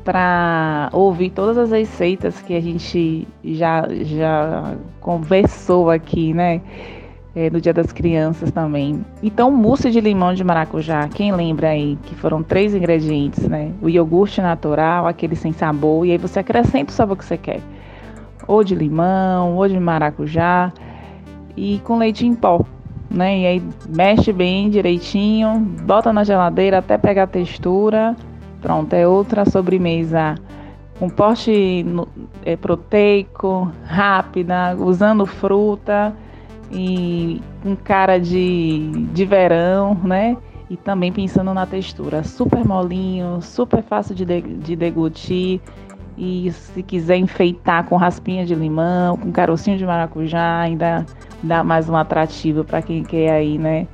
para 0.09 0.89
ouvir 0.93 1.31
todas 1.31 1.59
as 1.59 1.71
receitas 1.71 2.41
que 2.41 2.57
a 2.57 2.61
gente 2.61 3.29
já, 3.45 3.87
já 4.01 4.75
conversou 5.01 5.91
aqui, 5.91 6.33
né? 6.33 6.63
É, 7.37 7.51
no 7.51 7.61
Dia 7.61 7.75
das 7.75 7.93
Crianças 7.93 8.51
também. 8.51 9.05
Então, 9.23 9.51
mousse 9.51 9.91
de 9.91 10.01
limão 10.01 10.33
de 10.35 10.43
maracujá, 10.43 11.07
quem 11.09 11.31
lembra 11.31 11.69
aí 11.69 11.97
que 12.03 12.15
foram 12.15 12.43
três 12.43 12.75
ingredientes, 12.75 13.47
né? 13.47 13.71
O 13.81 13.89
iogurte 13.89 14.41
natural, 14.41 15.07
aquele 15.07 15.37
sem 15.37 15.53
sabor, 15.53 16.07
e 16.07 16.13
aí 16.13 16.19
você 16.19 16.41
acrescenta 16.41 16.91
o 16.91 16.95
sabor 16.95 17.17
que 17.17 17.25
você 17.25 17.37
quer. 17.37 17.61
Ou 18.47 18.65
de 18.65 18.75
limão, 18.75 19.57
ou 19.57 19.69
de 19.69 19.79
maracujá, 19.79 20.73
e 21.57 21.81
com 21.85 21.99
leite 21.99 22.27
em 22.27 22.35
pó, 22.35 22.65
né? 23.11 23.39
E 23.39 23.47
aí 23.47 23.63
mexe 23.89 24.33
bem 24.33 24.71
direitinho, 24.71 25.59
bota 25.85 26.13
na 26.13 26.25
geladeira 26.25 26.79
até 26.79 26.97
pegar 26.97 27.25
a 27.25 27.27
textura 27.27 28.17
Pronto, 28.61 28.93
é 28.93 29.07
outra 29.07 29.45
sobremesa 29.45 30.35
com 30.99 31.09
porte 31.09 31.87
é, 32.45 32.57
proteico, 32.57 33.71
rápida, 33.85 34.77
usando 34.77 35.25
fruta 35.25 36.13
e 36.73 37.41
com 37.63 37.77
cara 37.77 38.19
de, 38.19 38.91
de 39.13 39.25
verão, 39.25 39.95
né? 40.03 40.37
E 40.69 40.77
também 40.77 41.13
pensando 41.13 41.55
na 41.55 41.65
textura. 41.65 42.25
Super 42.25 42.65
molinho, 42.65 43.41
super 43.41 43.81
fácil 43.83 44.13
de, 44.15 44.25
de, 44.25 44.41
de 44.41 44.75
deglutir. 44.75 45.61
E 46.17 46.51
se 46.51 46.83
quiser 46.83 47.17
enfeitar 47.17 47.85
com 47.85 47.95
raspinha 47.95 48.45
de 48.45 48.57
limão, 48.57 49.17
com 49.17 49.31
carocinho 49.31 49.79
de 49.79 49.87
maracujá, 49.87 50.59
ainda 50.59 51.07
dá 51.43 51.63
mais 51.63 51.89
um 51.89 51.97
atrativo 51.97 52.65
para 52.65 52.83
quem 52.83 53.03
quer 53.03 53.31
aí, 53.31 53.59
né? 53.59 53.87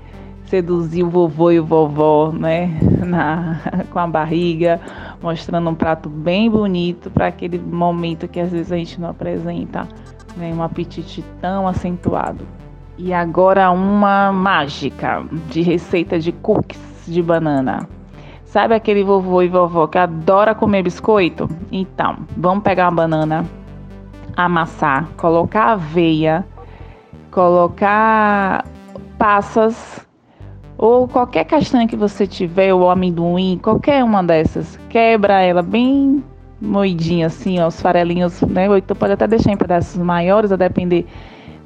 seduzir 0.47 1.03
o 1.03 1.11
vovô 1.11 1.51
e 1.51 1.59
o 1.59 1.65
vovó, 1.65 2.31
né, 2.33 2.79
na, 3.05 3.61
com 3.91 3.99
a 3.99 4.07
barriga, 4.07 4.81
mostrando 5.23 5.69
um 5.71 5.75
prato 5.75 6.09
bem 6.09 6.51
bonito 6.51 7.11
para 7.11 7.27
aquele 7.27 7.59
momento 7.59 8.29
que 8.29 8.41
às 8.41 8.53
vezes 8.53 8.71
a 8.71 8.77
gente 8.77 9.01
não 9.01 9.11
apresenta, 9.11 9.89
né, 10.37 10.53
um 10.55 10.63
apetite 10.63 11.25
tão 11.41 11.67
acentuado. 11.67 12.47
E 12.97 13.13
agora 13.13 13.71
uma 13.71 14.31
mágica 14.31 15.25
de 15.51 15.63
receita 15.63 16.19
de 16.19 16.31
cookies 16.31 16.81
de 17.09 17.21
banana. 17.21 17.89
Sabe 18.45 18.75
aquele 18.75 19.03
vovô 19.03 19.43
e 19.43 19.49
vovó 19.49 19.89
que 19.89 19.99
adora 19.99 20.55
comer 20.55 20.85
biscoito? 20.85 21.49
Então, 21.73 22.19
vamos 22.37 22.63
pegar 22.63 22.85
uma 22.85 22.95
banana, 22.95 23.45
amassar, 24.37 25.09
colocar 25.17 25.73
aveia, 25.73 26.47
colocar 27.35 28.65
passas 29.19 30.07
ou 30.79 31.09
qualquer 31.09 31.45
castanha 31.45 31.87
que 31.87 31.97
você 31.97 32.27
tiver, 32.27 32.73
ou 32.73 32.89
amendoim, 32.89 33.59
qualquer 33.61 34.05
uma 34.05 34.23
dessas, 34.23 34.79
quebra 34.89 35.41
ela 35.41 35.63
bem 35.63 36.23
moidinha 36.61 37.27
assim, 37.27 37.59
ó, 37.61 37.67
os 37.67 37.81
farelinhos, 37.81 38.41
né? 38.43 38.69
Ou 38.69 38.77
então 38.77 38.97
pode 38.97 39.13
até 39.13 39.27
deixar 39.27 39.53
em 39.53 39.57
pedaços 39.57 40.01
maiores, 40.01 40.53
a 40.53 40.57
depender 40.57 41.07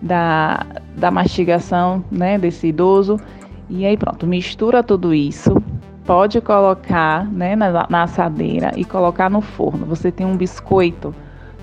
da, 0.01 0.67
da 0.97 1.11
mastigação, 1.11 2.03
né, 2.11 2.39
desse 2.39 2.69
idoso. 2.69 3.19
E 3.69 3.85
aí 3.85 3.97
pronto, 3.97 4.27
mistura 4.27 4.83
tudo 4.83 5.13
isso, 5.15 5.55
pode 6.07 6.41
colocar, 6.41 7.27
né, 7.27 7.55
na, 7.55 7.87
na 7.89 8.03
assadeira 8.05 8.73
e 8.77 8.85
colocar 8.85 9.29
no 9.29 9.43
forno. 9.43 9.85
Você 9.87 10.11
tem 10.11 10.27
um 10.27 10.37
biscoito 10.37 11.15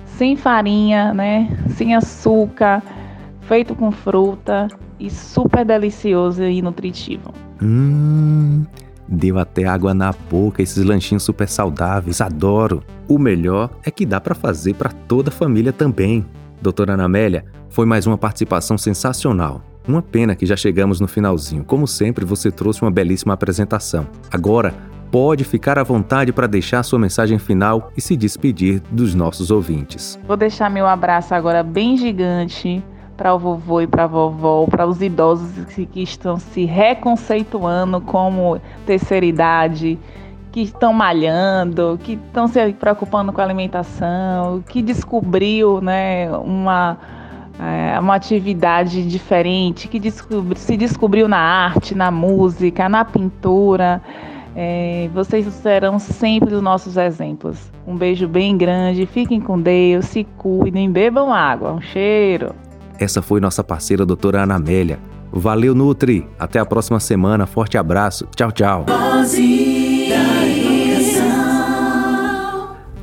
sem 0.06 0.36
farinha, 0.36 1.14
né, 1.14 1.50
sem 1.70 1.96
açúcar, 1.96 2.82
feito 3.48 3.76
com 3.76 3.92
fruta 3.92 4.68
e 5.00 5.10
super 5.10 5.66
delicioso 5.66 6.44
e 6.44 6.62
nutritivo. 6.62 7.34
Hum, 7.62 8.66
deu 9.08 9.40
até 9.40 9.66
água 9.66 9.94
na 9.94 10.14
boca 10.30 10.62
esses 10.62 10.84
lanchinhos 10.84 11.24
super 11.24 11.48
saudáveis, 11.48 12.22
adoro. 12.22 12.84
O 13.08 13.18
melhor 13.18 13.70
é 13.84 13.92
que 13.92 14.06
dá 14.06 14.20
para 14.20 14.36
fazer 14.36 14.74
para 14.76 14.92
toda 14.92 15.30
a 15.30 15.34
família 15.34 15.72
também. 15.72 16.26
Doutora 16.62 16.94
Ana 16.94 17.06
Amélia, 17.06 17.46
foi 17.70 17.86
mais 17.86 18.08
uma 18.08 18.18
participação 18.18 18.78
sensacional. 18.78 19.62
Uma 19.88 20.02
pena 20.02 20.36
que 20.36 20.46
já 20.46 20.56
chegamos 20.56 21.00
no 21.00 21.08
finalzinho. 21.08 21.64
Como 21.64 21.88
sempre, 21.88 22.26
você 22.26 22.50
trouxe 22.50 22.82
uma 22.82 22.90
belíssima 22.90 23.36
apresentação. 23.36 24.08
Agora, 24.32 24.74
pode 25.12 25.44
ficar 25.44 25.78
à 25.78 25.84
vontade 25.84 26.34
para 26.34 26.48
deixar 26.48 26.82
sua 26.82 26.98
mensagem 26.98 27.38
final 27.38 27.92
e 27.96 28.02
se 28.02 28.18
despedir 28.18 28.82
dos 28.90 29.14
nossos 29.14 29.52
ouvintes. 29.52 30.20
Vou 30.28 30.36
deixar 30.36 30.72
meu 30.72 30.88
abraço 30.88 31.36
agora 31.36 31.62
bem 31.62 31.96
gigante 31.96 32.84
para 33.16 33.34
o 33.34 33.40
vovô 33.40 33.82
e 33.82 33.88
para 33.88 34.04
a 34.04 34.08
vovó, 34.08 34.66
para 34.66 34.86
os 34.86 35.02
idosos 35.02 35.66
que 35.66 36.02
estão 36.02 36.38
se 36.38 36.66
reconceituando 36.66 38.02
como 38.02 38.60
terceira 38.86 39.26
idade, 39.26 39.98
que 40.52 40.62
estão 40.62 40.94
malhando, 40.94 42.00
que 42.04 42.14
estão 42.14 42.48
se 42.48 42.74
preocupando 42.74 43.34
com 43.34 43.42
a 43.42 43.44
alimentação, 43.44 44.64
que 44.70 44.82
descobriu 44.82 45.82
né, 45.82 46.30
uma, 46.38 46.98
é, 47.60 48.00
uma 48.00 48.16
atividade 48.16 49.06
diferente, 49.08 49.88
que 49.88 50.00
descobri, 50.00 50.58
se 50.58 50.78
descobriu 50.78 51.28
na 51.28 51.40
arte, 51.40 51.94
na 51.96 52.10
música, 52.12 52.88
na 52.88 53.04
pintura. 53.04 54.02
É, 54.56 55.10
vocês 55.14 55.46
serão 55.56 56.00
sempre 56.00 56.56
os 56.56 56.62
nossos 56.62 56.96
exemplos. 56.96 57.70
Um 57.86 57.98
beijo 57.98 58.26
bem 58.26 58.58
grande, 58.58 59.06
fiquem 59.06 59.42
com 59.42 59.60
Deus, 59.60 60.06
se 60.06 60.24
cuidem, 60.38 60.90
bebam 60.90 61.34
água. 61.34 61.74
Um 61.74 61.82
cheiro! 61.82 62.56
Essa 63.00 63.22
foi 63.22 63.40
nossa 63.40 63.64
parceira 63.64 64.06
doutora 64.06 64.44
Ana 64.44 64.56
Amélia. 64.56 65.00
Valeu, 65.32 65.76
Nutri. 65.76 66.28
Até 66.40 66.60
a 66.60 66.66
próxima 66.66 67.00
semana. 67.00 67.46
Forte 67.46 67.78
abraço. 67.78 68.28
Tchau, 68.36 68.52
tchau. 68.52 68.86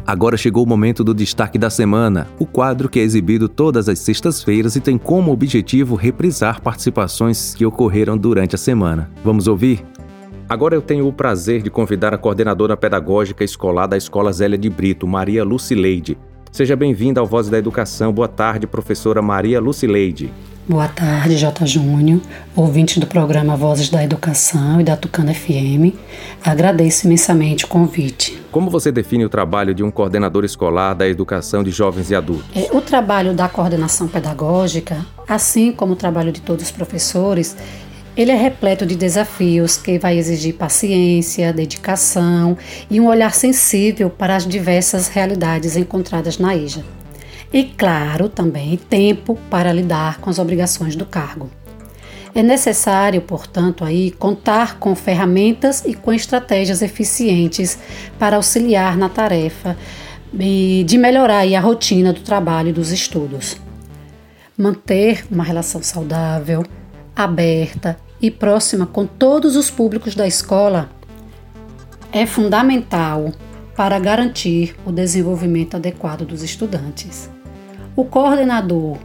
Agora 0.06 0.36
chegou 0.36 0.64
o 0.64 0.68
momento 0.68 1.04
do 1.04 1.14
destaque 1.14 1.56
da 1.56 1.70
semana, 1.70 2.26
o 2.38 2.44
quadro 2.44 2.88
que 2.88 2.98
é 2.98 3.02
exibido 3.02 3.48
todas 3.48 3.88
as 3.88 4.00
sextas-feiras 4.00 4.74
e 4.74 4.80
tem 4.80 4.98
como 4.98 5.32
objetivo 5.32 5.94
reprisar 5.94 6.60
participações 6.60 7.54
que 7.54 7.64
ocorreram 7.64 8.18
durante 8.18 8.54
a 8.54 8.58
semana. 8.58 9.10
Vamos 9.24 9.46
ouvir? 9.46 9.84
Agora 10.48 10.74
eu 10.74 10.82
tenho 10.82 11.06
o 11.06 11.12
prazer 11.12 11.62
de 11.62 11.70
convidar 11.70 12.12
a 12.12 12.18
coordenadora 12.18 12.76
pedagógica 12.76 13.44
escolar 13.44 13.86
da 13.86 13.96
Escola 13.96 14.32
Zélia 14.32 14.58
de 14.58 14.68
Brito, 14.68 15.06
Maria 15.06 15.44
Lucileide. 15.44 16.18
Seja 16.52 16.76
bem-vinda 16.76 17.18
ao 17.18 17.26
Voz 17.26 17.48
da 17.48 17.56
Educação. 17.56 18.12
Boa 18.12 18.28
tarde, 18.28 18.66
professora 18.66 19.22
Maria 19.22 19.58
Lucileide. 19.58 20.30
Boa 20.68 20.86
tarde, 20.86 21.38
J. 21.38 21.64
Júnior, 21.64 22.20
ouvinte 22.54 23.00
do 23.00 23.06
programa 23.06 23.56
Vozes 23.56 23.88
da 23.88 24.04
Educação 24.04 24.78
e 24.78 24.84
da 24.84 24.94
Tucana 24.94 25.32
FM. 25.32 25.96
Agradeço 26.44 27.06
imensamente 27.06 27.64
o 27.64 27.68
convite. 27.68 28.38
Como 28.52 28.68
você 28.68 28.92
define 28.92 29.24
o 29.24 29.30
trabalho 29.30 29.74
de 29.74 29.82
um 29.82 29.90
coordenador 29.90 30.44
escolar 30.44 30.92
da 30.92 31.08
educação 31.08 31.64
de 31.64 31.70
jovens 31.70 32.10
e 32.10 32.14
adultos? 32.14 32.44
É, 32.54 32.68
o 32.76 32.82
trabalho 32.82 33.32
da 33.32 33.48
coordenação 33.48 34.06
pedagógica, 34.06 35.06
assim 35.26 35.72
como 35.72 35.94
o 35.94 35.96
trabalho 35.96 36.30
de 36.30 36.42
todos 36.42 36.66
os 36.66 36.70
professores, 36.70 37.56
ele 38.16 38.30
é 38.30 38.36
repleto 38.36 38.84
de 38.84 38.94
desafios 38.94 39.76
que 39.76 39.98
vai 39.98 40.18
exigir 40.18 40.54
paciência, 40.54 41.52
dedicação 41.52 42.56
e 42.90 43.00
um 43.00 43.06
olhar 43.06 43.34
sensível 43.34 44.10
para 44.10 44.36
as 44.36 44.46
diversas 44.46 45.08
realidades 45.08 45.76
encontradas 45.76 46.38
na 46.38 46.54
EJA. 46.54 46.84
E, 47.52 47.64
claro, 47.64 48.28
também 48.28 48.76
tempo 48.76 49.38
para 49.50 49.72
lidar 49.72 50.18
com 50.18 50.28
as 50.28 50.38
obrigações 50.38 50.96
do 50.96 51.06
cargo. 51.06 51.50
É 52.34 52.42
necessário, 52.42 53.20
portanto, 53.20 53.84
aí 53.84 54.10
contar 54.10 54.78
com 54.78 54.94
ferramentas 54.94 55.82
e 55.84 55.92
com 55.92 56.12
estratégias 56.12 56.80
eficientes 56.80 57.78
para 58.18 58.36
auxiliar 58.36 58.96
na 58.96 59.10
tarefa 59.10 59.76
de 60.32 60.96
melhorar 60.96 61.46
a 61.46 61.60
rotina 61.60 62.10
do 62.10 62.20
trabalho 62.20 62.70
e 62.70 62.72
dos 62.72 62.90
estudos. 62.90 63.58
Manter 64.56 65.26
uma 65.30 65.44
relação 65.44 65.82
saudável, 65.82 66.64
aberta 67.14 67.96
e 68.20 68.30
próxima 68.30 68.86
com 68.86 69.06
todos 69.06 69.56
os 69.56 69.70
públicos 69.70 70.14
da 70.14 70.26
escola 70.26 70.90
é 72.12 72.26
fundamental 72.26 73.32
para 73.76 73.98
garantir 73.98 74.76
o 74.84 74.92
desenvolvimento 74.92 75.76
adequado 75.76 76.24
dos 76.24 76.42
estudantes. 76.42 77.30
O 77.96 78.04
coordenador 78.04 78.98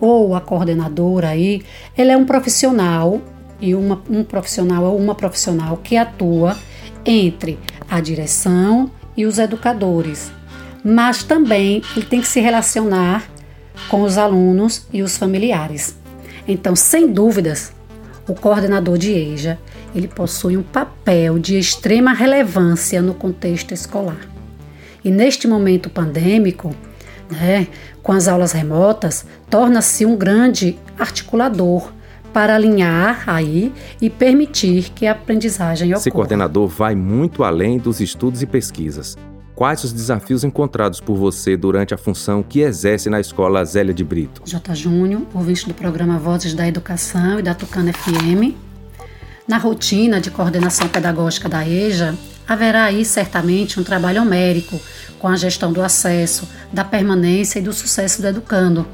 ou 0.00 0.34
a 0.34 0.40
coordenadora 0.40 1.28
aí, 1.28 1.62
ele 1.96 2.10
é 2.10 2.16
um 2.16 2.24
profissional 2.24 3.20
e 3.60 3.74
uma, 3.74 4.02
um 4.10 4.24
profissional 4.24 4.84
ou 4.84 4.98
uma 4.98 5.14
profissional 5.14 5.76
que 5.76 5.96
atua 5.96 6.56
entre 7.04 7.58
a 7.88 8.00
direção 8.00 8.90
e 9.16 9.24
os 9.24 9.38
educadores, 9.38 10.32
mas 10.84 11.22
também 11.22 11.82
ele 11.94 12.06
tem 12.06 12.20
que 12.20 12.26
se 12.26 12.40
relacionar 12.40 13.24
com 13.88 14.02
os 14.02 14.18
alunos 14.18 14.86
e 14.92 15.02
os 15.02 15.16
familiares. 15.16 16.01
Então, 16.46 16.74
sem 16.74 17.10
dúvidas, 17.10 17.72
o 18.28 18.34
coordenador 18.34 18.98
de 18.98 19.12
EJA 19.12 19.58
ele 19.94 20.08
possui 20.08 20.56
um 20.56 20.62
papel 20.62 21.38
de 21.38 21.58
extrema 21.58 22.12
relevância 22.12 23.02
no 23.02 23.14
contexto 23.14 23.72
escolar. 23.72 24.20
E 25.04 25.10
neste 25.10 25.46
momento 25.46 25.90
pandêmico, 25.90 26.74
né, 27.30 27.66
com 28.02 28.12
as 28.12 28.28
aulas 28.28 28.52
remotas, 28.52 29.26
torna-se 29.50 30.06
um 30.06 30.16
grande 30.16 30.78
articulador 30.98 31.92
para 32.32 32.54
alinhar 32.54 33.24
aí 33.26 33.72
e 34.00 34.08
permitir 34.08 34.90
que 34.94 35.06
a 35.06 35.12
aprendizagem 35.12 35.88
ocorra. 35.88 36.00
Esse 36.00 36.10
coordenador 36.10 36.66
vai 36.68 36.94
muito 36.94 37.44
além 37.44 37.78
dos 37.78 38.00
estudos 38.00 38.42
e 38.42 38.46
pesquisas. 38.46 39.16
Quais 39.54 39.84
os 39.84 39.92
desafios 39.92 40.44
encontrados 40.44 40.98
por 40.98 41.14
você 41.14 41.56
durante 41.56 41.92
a 41.92 41.98
função 41.98 42.42
que 42.42 42.60
exerce 42.60 43.10
na 43.10 43.20
Escola 43.20 43.64
Zélia 43.64 43.92
de 43.92 44.02
Brito? 44.02 44.42
J. 44.46 44.74
Júnior, 44.74 45.22
ouvinte 45.34 45.68
do 45.68 45.74
programa 45.74 46.18
Vozes 46.18 46.54
da 46.54 46.66
Educação 46.66 47.38
e 47.38 47.42
da 47.42 47.54
Tucana 47.54 47.92
FM. 47.92 48.56
Na 49.46 49.58
rotina 49.58 50.20
de 50.20 50.30
coordenação 50.30 50.88
pedagógica 50.88 51.50
da 51.50 51.68
EJA, 51.68 52.14
haverá 52.48 52.84
aí 52.84 53.04
certamente 53.04 53.78
um 53.78 53.84
trabalho 53.84 54.22
homérico 54.22 54.80
com 55.18 55.28
a 55.28 55.36
gestão 55.36 55.70
do 55.70 55.82
acesso, 55.82 56.48
da 56.72 56.82
permanência 56.82 57.58
e 57.58 57.62
do 57.62 57.72
sucesso 57.74 58.22
do 58.22 58.28
educando. 58.28 58.86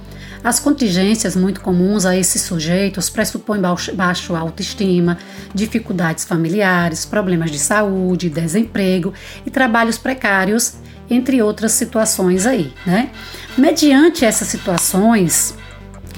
As 0.49 0.59
contingências 0.59 1.37
muito 1.37 1.61
comuns 1.61 2.07
a 2.07 2.17
esses 2.17 2.41
sujeitos 2.41 3.11
pressupõem 3.11 3.61
baixo 3.61 4.35
autoestima, 4.35 5.19
dificuldades 5.55 6.25
familiares, 6.25 7.05
problemas 7.05 7.51
de 7.51 7.59
saúde, 7.59 8.31
desemprego 8.31 9.13
e 9.45 9.51
trabalhos 9.51 9.99
precários, 9.99 10.77
entre 11.11 11.43
outras 11.43 11.73
situações 11.73 12.47
aí, 12.47 12.73
né? 12.87 13.11
Mediante 13.59 14.25
essas 14.25 14.49
situações, 14.49 15.55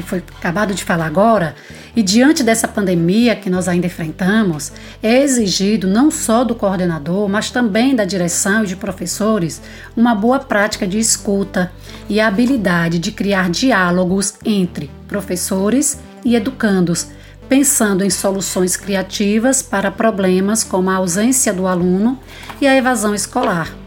que 0.03 0.09
foi 0.09 0.19
acabado 0.39 0.75
de 0.75 0.85
falar 0.85 1.07
agora, 1.07 1.55
e 1.95 2.03
diante 2.03 2.43
dessa 2.43 2.69
pandemia 2.69 3.37
que 3.37 3.51
nós 3.51 3.69
ainda 3.69 3.87
enfrentamos, 3.87 4.73
é 5.03 5.23
exigido 5.23 5.87
não 5.87 6.11
só 6.11 6.45
do 6.45 6.55
coordenador, 6.55 7.29
mas 7.29 7.51
também 7.51 7.95
da 7.95 8.05
direção 8.05 8.65
e 8.65 8.69
de 8.69 8.77
professores 8.77 9.61
uma 9.97 10.15
boa 10.15 10.39
prática 10.39 10.87
de 10.87 10.99
escuta 10.99 11.73
e 12.09 12.21
a 12.21 12.29
habilidade 12.29 12.99
de 12.99 13.13
criar 13.13 13.51
diálogos 13.51 14.35
entre 14.45 14.91
professores 15.09 15.99
e 16.25 16.37
educandos, 16.37 17.09
pensando 17.49 18.05
em 18.05 18.11
soluções 18.11 18.77
criativas 18.77 19.63
para 19.63 19.91
problemas 19.91 20.63
como 20.63 20.91
a 20.91 20.97
ausência 20.97 21.53
do 21.53 21.67
aluno 21.67 22.19
e 22.61 22.67
a 22.67 22.77
evasão 22.77 23.15
escolar 23.15 23.80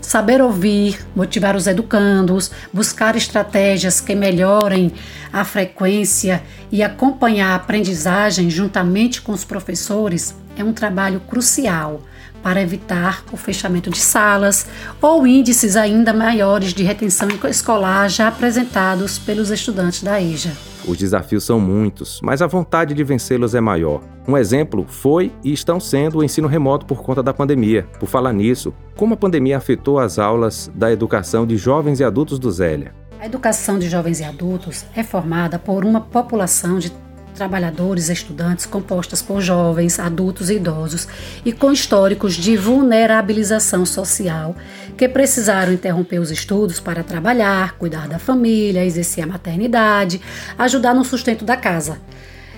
saber 0.00 0.40
ouvir, 0.40 0.98
motivar 1.14 1.56
os 1.56 1.66
educandos, 1.66 2.50
buscar 2.72 3.16
estratégias 3.16 4.00
que 4.00 4.14
melhorem 4.14 4.92
a 5.32 5.44
frequência 5.44 6.42
e 6.70 6.82
acompanhar 6.82 7.52
a 7.52 7.54
aprendizagem 7.56 8.50
juntamente 8.50 9.22
com 9.22 9.32
os 9.32 9.44
professores 9.44 10.34
é 10.56 10.64
um 10.64 10.72
trabalho 10.72 11.20
crucial 11.20 12.02
para 12.42 12.60
evitar 12.60 13.22
o 13.32 13.36
fechamento 13.36 13.90
de 13.90 13.98
salas 13.98 14.66
ou 15.00 15.26
índices 15.26 15.76
ainda 15.76 16.12
maiores 16.12 16.72
de 16.72 16.82
retenção 16.82 17.28
escolar 17.48 18.08
já 18.08 18.28
apresentados 18.28 19.18
pelos 19.18 19.50
estudantes 19.50 20.02
da 20.02 20.20
EJA. 20.20 20.69
Os 20.86 20.96
desafios 20.96 21.44
são 21.44 21.60
muitos, 21.60 22.20
mas 22.22 22.40
a 22.40 22.46
vontade 22.46 22.94
de 22.94 23.04
vencê-los 23.04 23.54
é 23.54 23.60
maior. 23.60 24.00
Um 24.26 24.36
exemplo 24.36 24.84
foi 24.88 25.32
e 25.44 25.52
estão 25.52 25.78
sendo 25.78 26.18
o 26.18 26.24
ensino 26.24 26.48
remoto 26.48 26.86
por 26.86 27.02
conta 27.02 27.22
da 27.22 27.34
pandemia. 27.34 27.86
Por 27.98 28.08
falar 28.08 28.32
nisso, 28.32 28.72
como 28.96 29.14
a 29.14 29.16
pandemia 29.16 29.56
afetou 29.56 29.98
as 29.98 30.18
aulas 30.18 30.70
da 30.74 30.90
educação 30.90 31.46
de 31.46 31.56
jovens 31.56 32.00
e 32.00 32.04
adultos 32.04 32.38
do 32.38 32.50
Zélia? 32.50 32.94
A 33.20 33.26
educação 33.26 33.78
de 33.78 33.88
jovens 33.88 34.20
e 34.20 34.24
adultos 34.24 34.86
é 34.96 35.02
formada 35.02 35.58
por 35.58 35.84
uma 35.84 36.00
população 36.00 36.78
de 36.78 36.90
trabalhadores 37.34 38.08
estudantes 38.08 38.66
compostas 38.66 39.22
por 39.22 39.40
jovens, 39.40 39.98
adultos 39.98 40.50
e 40.50 40.54
idosos 40.54 41.08
e 41.44 41.52
com 41.52 41.72
históricos 41.72 42.34
de 42.34 42.56
vulnerabilização 42.56 43.86
social 43.86 44.54
que 44.96 45.08
precisaram 45.08 45.72
interromper 45.72 46.18
os 46.18 46.30
estudos 46.30 46.80
para 46.80 47.02
trabalhar, 47.02 47.76
cuidar 47.78 48.08
da 48.08 48.18
família, 48.18 48.84
exercer 48.84 49.24
a 49.24 49.26
maternidade, 49.26 50.20
ajudar 50.58 50.94
no 50.94 51.04
sustento 51.04 51.44
da 51.44 51.56
casa, 51.56 51.98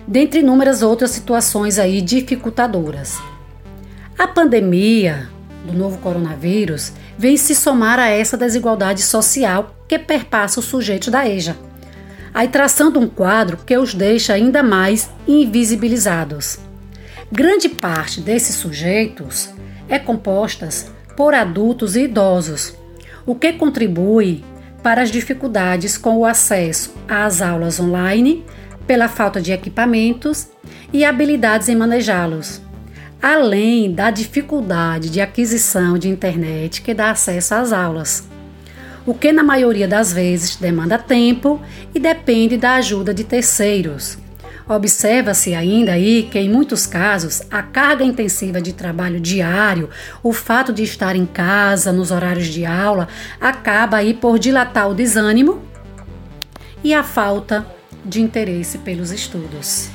dentre 0.06 0.40
inúmeras 0.40 0.82
outras 0.82 1.10
situações 1.12 1.78
aí 1.78 2.00
dificultadoras. 2.00 3.18
A 4.18 4.26
pandemia 4.26 5.28
do 5.64 5.72
novo 5.72 5.98
coronavírus 5.98 6.92
vem 7.16 7.36
se 7.36 7.54
somar 7.54 7.98
a 7.98 8.08
essa 8.08 8.36
desigualdade 8.36 9.02
social 9.02 9.76
que 9.86 9.98
perpassa 9.98 10.58
o 10.58 10.62
sujeito 10.62 11.10
da 11.10 11.28
EJA 11.28 11.71
aí 12.34 12.48
traçando 12.48 12.98
um 12.98 13.08
quadro 13.08 13.58
que 13.58 13.76
os 13.76 13.94
deixa 13.94 14.32
ainda 14.32 14.62
mais 14.62 15.10
invisibilizados. 15.26 16.58
Grande 17.30 17.68
parte 17.68 18.20
desses 18.20 18.56
sujeitos 18.56 19.50
é 19.88 19.98
composta 19.98 20.68
por 21.16 21.34
adultos 21.34 21.96
e 21.96 22.04
idosos, 22.04 22.74
o 23.26 23.34
que 23.34 23.52
contribui 23.52 24.44
para 24.82 25.02
as 25.02 25.10
dificuldades 25.10 25.96
com 25.96 26.18
o 26.18 26.26
acesso 26.26 26.94
às 27.06 27.40
aulas 27.40 27.78
online, 27.78 28.44
pela 28.86 29.08
falta 29.08 29.40
de 29.40 29.52
equipamentos 29.52 30.48
e 30.92 31.04
habilidades 31.04 31.68
em 31.68 31.76
manejá-los, 31.76 32.60
além 33.20 33.92
da 33.92 34.10
dificuldade 34.10 35.08
de 35.08 35.20
aquisição 35.20 35.96
de 35.96 36.08
internet 36.08 36.82
que 36.82 36.92
dá 36.92 37.10
acesso 37.10 37.54
às 37.54 37.72
aulas 37.72 38.31
o 39.06 39.14
que 39.14 39.32
na 39.32 39.42
maioria 39.42 39.88
das 39.88 40.12
vezes 40.12 40.56
demanda 40.56 40.98
tempo 40.98 41.60
e 41.94 41.98
depende 41.98 42.56
da 42.56 42.74
ajuda 42.74 43.12
de 43.12 43.24
terceiros. 43.24 44.18
Observa-se 44.68 45.54
ainda 45.54 45.92
aí 45.92 46.28
que, 46.30 46.38
em 46.38 46.48
muitos 46.48 46.86
casos, 46.86 47.42
a 47.50 47.62
carga 47.62 48.04
intensiva 48.04 48.60
de 48.60 48.72
trabalho 48.72 49.20
diário, 49.20 49.90
o 50.22 50.32
fato 50.32 50.72
de 50.72 50.82
estar 50.84 51.16
em 51.16 51.26
casa 51.26 51.92
nos 51.92 52.10
horários 52.10 52.46
de 52.46 52.64
aula, 52.64 53.08
acaba 53.40 53.96
aí 53.96 54.14
por 54.14 54.38
dilatar 54.38 54.88
o 54.88 54.94
desânimo 54.94 55.60
e 56.82 56.94
a 56.94 57.02
falta 57.02 57.66
de 58.04 58.20
interesse 58.22 58.78
pelos 58.78 59.10
estudos. 59.10 59.90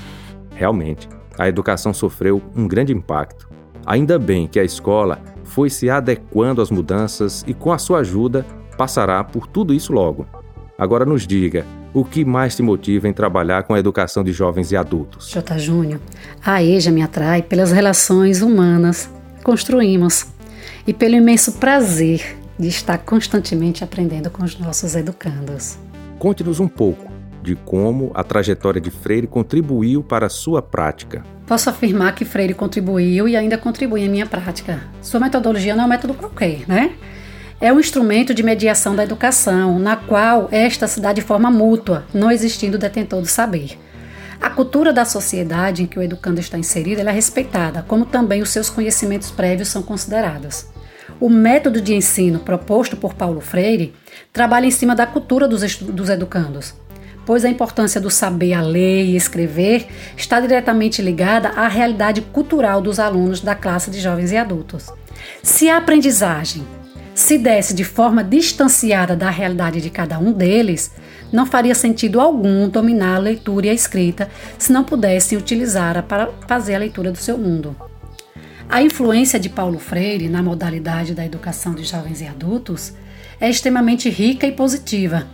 Realmente, 0.54 1.08
a 1.38 1.48
educação 1.48 1.94
sofreu 1.94 2.42
um 2.56 2.68
grande 2.68 2.92
impacto. 2.92 3.48
Ainda 3.86 4.20
bem 4.20 4.48
que 4.48 4.60
a 4.60 4.64
escola 4.64 5.22
foi 5.44 5.70
se 5.70 5.90
adequando 5.90 6.62
às 6.62 6.70
mudanças 6.70 7.44
e, 7.48 7.54
com 7.54 7.72
a 7.72 7.78
sua 7.78 8.00
ajuda, 8.00 8.46
passará 8.78 9.24
por 9.24 9.48
tudo 9.48 9.74
isso 9.74 9.92
logo. 9.92 10.28
Agora 10.78 11.06
nos 11.06 11.26
diga, 11.26 11.66
o 11.94 12.06
que 12.06 12.24
mais 12.24 12.56
te 12.56 12.62
motiva 12.62 13.08
em 13.08 13.14
trabalhar 13.14 13.64
com 13.64 13.74
a 13.74 13.80
educação 13.80 14.24
de 14.24 14.32
jovens 14.32 14.72
e 14.72 14.78
adultos? 14.78 15.30
J. 15.30 15.58
Júnior, 15.58 16.00
a 16.46 16.64
EJA 16.64 16.92
me 16.92 17.02
atrai 17.02 17.42
pelas 17.42 17.72
relações 17.72 18.44
humanas 18.44 19.10
que 19.38 19.44
construímos 19.44 20.28
e 20.86 20.94
pelo 20.94 21.16
imenso 21.16 21.54
prazer 21.54 22.38
de 22.60 22.68
estar 22.68 23.00
constantemente 23.00 23.84
aprendendo 23.84 24.30
com 24.30 24.44
os 24.44 24.58
nossos 24.60 24.96
educandos. 24.96 25.78
Conte-nos 26.20 26.60
um 26.60 26.68
pouco 26.68 27.12
de 27.42 27.56
como 27.56 28.12
a 28.14 28.24
trajetória 28.24 28.82
de 28.82 28.92
Freire 28.92 29.26
contribuiu 29.26 30.04
para 30.04 30.26
a 30.26 30.30
sua 30.30 30.62
prática. 30.62 31.24
Posso 31.46 31.70
afirmar 31.70 32.14
que 32.14 32.26
Freire 32.26 32.54
contribuiu 32.54 33.28
e 33.28 33.36
ainda 33.36 33.58
contribui 33.58 34.02
em 34.02 34.10
minha 34.10 34.26
prática. 34.26 34.82
Sua 35.02 35.20
metodologia 35.20 35.76
não 35.76 35.84
é 35.84 35.86
um 35.86 35.90
método 35.90 36.14
qualquer, 36.14 36.68
né? 36.68 36.94
É 37.60 37.74
um 37.74 37.80
instrumento 37.80 38.36
de 38.36 38.44
mediação 38.44 38.96
da 38.96 39.04
educação, 39.04 39.80
na 39.80 39.96
qual 39.96 40.48
esta 40.52 40.88
se 40.88 41.02
dá 41.02 41.12
de 41.12 41.22
forma 41.22 41.50
mútua, 41.50 42.06
não 42.14 42.30
existindo 42.30 42.78
detentor 42.78 43.20
do 43.20 43.28
saber. 43.28 43.80
A 44.40 44.48
cultura 44.52 44.94
da 44.94 45.04
sociedade 45.04 45.82
em 45.82 45.88
que 45.88 45.98
o 45.98 46.04
educando 46.04 46.40
está 46.40 46.56
inserido 46.56 47.02
é 47.02 47.12
respeitada, 47.12 47.84
como 47.88 48.06
também 48.06 48.44
os 48.44 48.52
seus 48.52 48.70
conhecimentos 48.70 49.32
prévios 49.32 49.70
são 49.70 49.82
considerados. 49.82 50.68
O 51.20 51.30
método 51.30 51.82
de 51.82 51.96
ensino 51.96 52.38
proposto 52.38 52.96
por 52.96 53.16
Paulo 53.16 53.42
Freire 53.42 53.96
trabalha 54.32 54.68
em 54.68 54.72
cima 54.72 54.96
da 54.96 55.08
cultura 55.08 55.48
dos, 55.48 55.78
dos 55.78 56.10
educandos, 56.10 56.76
pois 57.26 57.44
a 57.44 57.50
importância 57.50 58.00
do 58.00 58.12
saber 58.12 58.54
a 58.54 58.62
ler 58.62 59.06
e 59.06 59.16
escrever 59.16 59.88
está 60.16 60.40
diretamente 60.40 61.02
ligada 61.02 61.50
à 61.50 61.68
realidade 61.68 62.22
cultural 62.22 62.82
dos 62.84 63.00
alunos 63.00 63.42
da 63.42 63.56
classe 63.56 63.90
de 63.90 64.00
jovens 64.00 64.32
e 64.32 64.38
adultos. 64.38 64.94
Se 65.42 65.68
a 65.68 65.78
aprendizagem 65.78 66.64
se 67.18 67.36
desse 67.36 67.74
de 67.74 67.84
forma 67.84 68.24
distanciada 68.24 69.16
da 69.16 69.32
realidade 69.32 69.82
de 69.82 69.90
cada 69.90 70.20
um 70.20 70.32
deles, 70.32 70.92
não 71.34 71.48
faria 71.48 71.74
sentido 71.74 72.22
algum 72.22 72.70
dominar 72.70 73.16
a 73.16 73.20
leitura 73.20 73.66
e 73.66 73.70
a 73.72 73.74
escrita 73.74 74.30
se 74.56 74.72
não 74.72 74.84
pudessem 74.84 75.36
utilizá-la 75.36 76.04
para 76.04 76.30
fazer 76.48 76.76
a 76.76 76.78
leitura 76.78 77.12
do 77.12 77.18
seu 77.18 77.36
mundo. 77.36 77.76
A 78.70 78.84
influência 78.84 79.40
de 79.40 79.50
Paulo 79.50 79.80
Freire 79.80 80.30
na 80.30 80.44
modalidade 80.44 81.16
da 81.16 81.26
educação 81.26 81.74
de 81.74 81.84
jovens 81.84 82.22
e 82.22 82.28
adultos 82.28 82.94
é 83.42 83.50
extremamente 83.50 84.12
rica 84.12 84.46
e 84.46 84.52
positiva, 84.52 85.26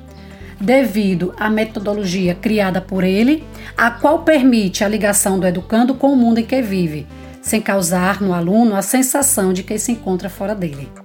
devido 0.61 1.33
à 1.37 1.49
metodologia 1.49 2.33
criada 2.33 2.79
por 2.79 3.03
ele, 3.03 3.43
a 3.75 3.91
qual 3.91 4.23
permite 4.23 4.85
a 4.85 4.87
ligação 4.87 5.37
do 5.37 5.45
educando 5.45 5.95
com 5.95 6.13
o 6.13 6.15
mundo 6.15 6.37
em 6.37 6.45
que 6.45 6.61
vive, 6.61 7.05
sem 7.41 7.59
causar 7.59 8.21
no 8.21 8.33
aluno 8.33 8.73
a 8.73 8.81
sensação 8.81 9.51
de 9.51 9.63
que 9.63 9.77
se 9.77 9.91
encontra 9.91 10.29
fora 10.29 10.55
dele. 10.55 11.02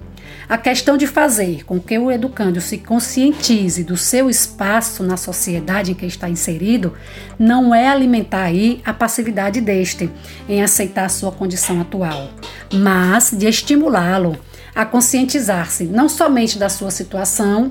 A 0.49 0.57
questão 0.57 0.97
de 0.97 1.07
fazer 1.07 1.63
com 1.67 1.79
que 1.79 1.99
o 1.99 2.11
educando 2.11 2.59
se 2.59 2.79
conscientize 2.79 3.85
do 3.85 3.99
seu 3.99 4.31
espaço 4.31 5.03
na 5.03 5.19
sociedade 5.19 5.93
em 5.93 5.95
que 5.95 6.07
está 6.07 6.27
inserido 6.27 6.95
não 7.39 7.75
é 7.75 7.87
alimentar 7.87 8.45
aí 8.45 8.81
a 8.83 8.95
passividade 8.95 9.61
deste 9.61 10.11
em 10.49 10.63
aceitar 10.63 11.11
sua 11.11 11.31
condição 11.31 11.83
atual, 11.83 12.31
mas 12.73 13.31
de 13.31 13.47
estimulá-lo 13.47 14.39
a 14.75 14.87
conscientizar-se 14.87 15.85
não 15.85 16.09
somente 16.09 16.59
da 16.59 16.71
sua 16.71 16.91
situação, 16.91 17.71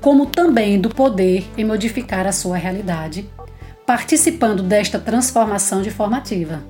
como 0.00 0.26
também 0.26 0.80
do 0.80 0.88
poder 0.88 1.48
em 1.56 1.64
modificar 1.64 2.26
a 2.26 2.32
sua 2.32 2.56
realidade, 2.56 3.30
participando 3.86 4.64
desta 4.64 4.98
transformação 4.98 5.80
de 5.80 5.92
forma 5.92 6.16
ativa. 6.16 6.60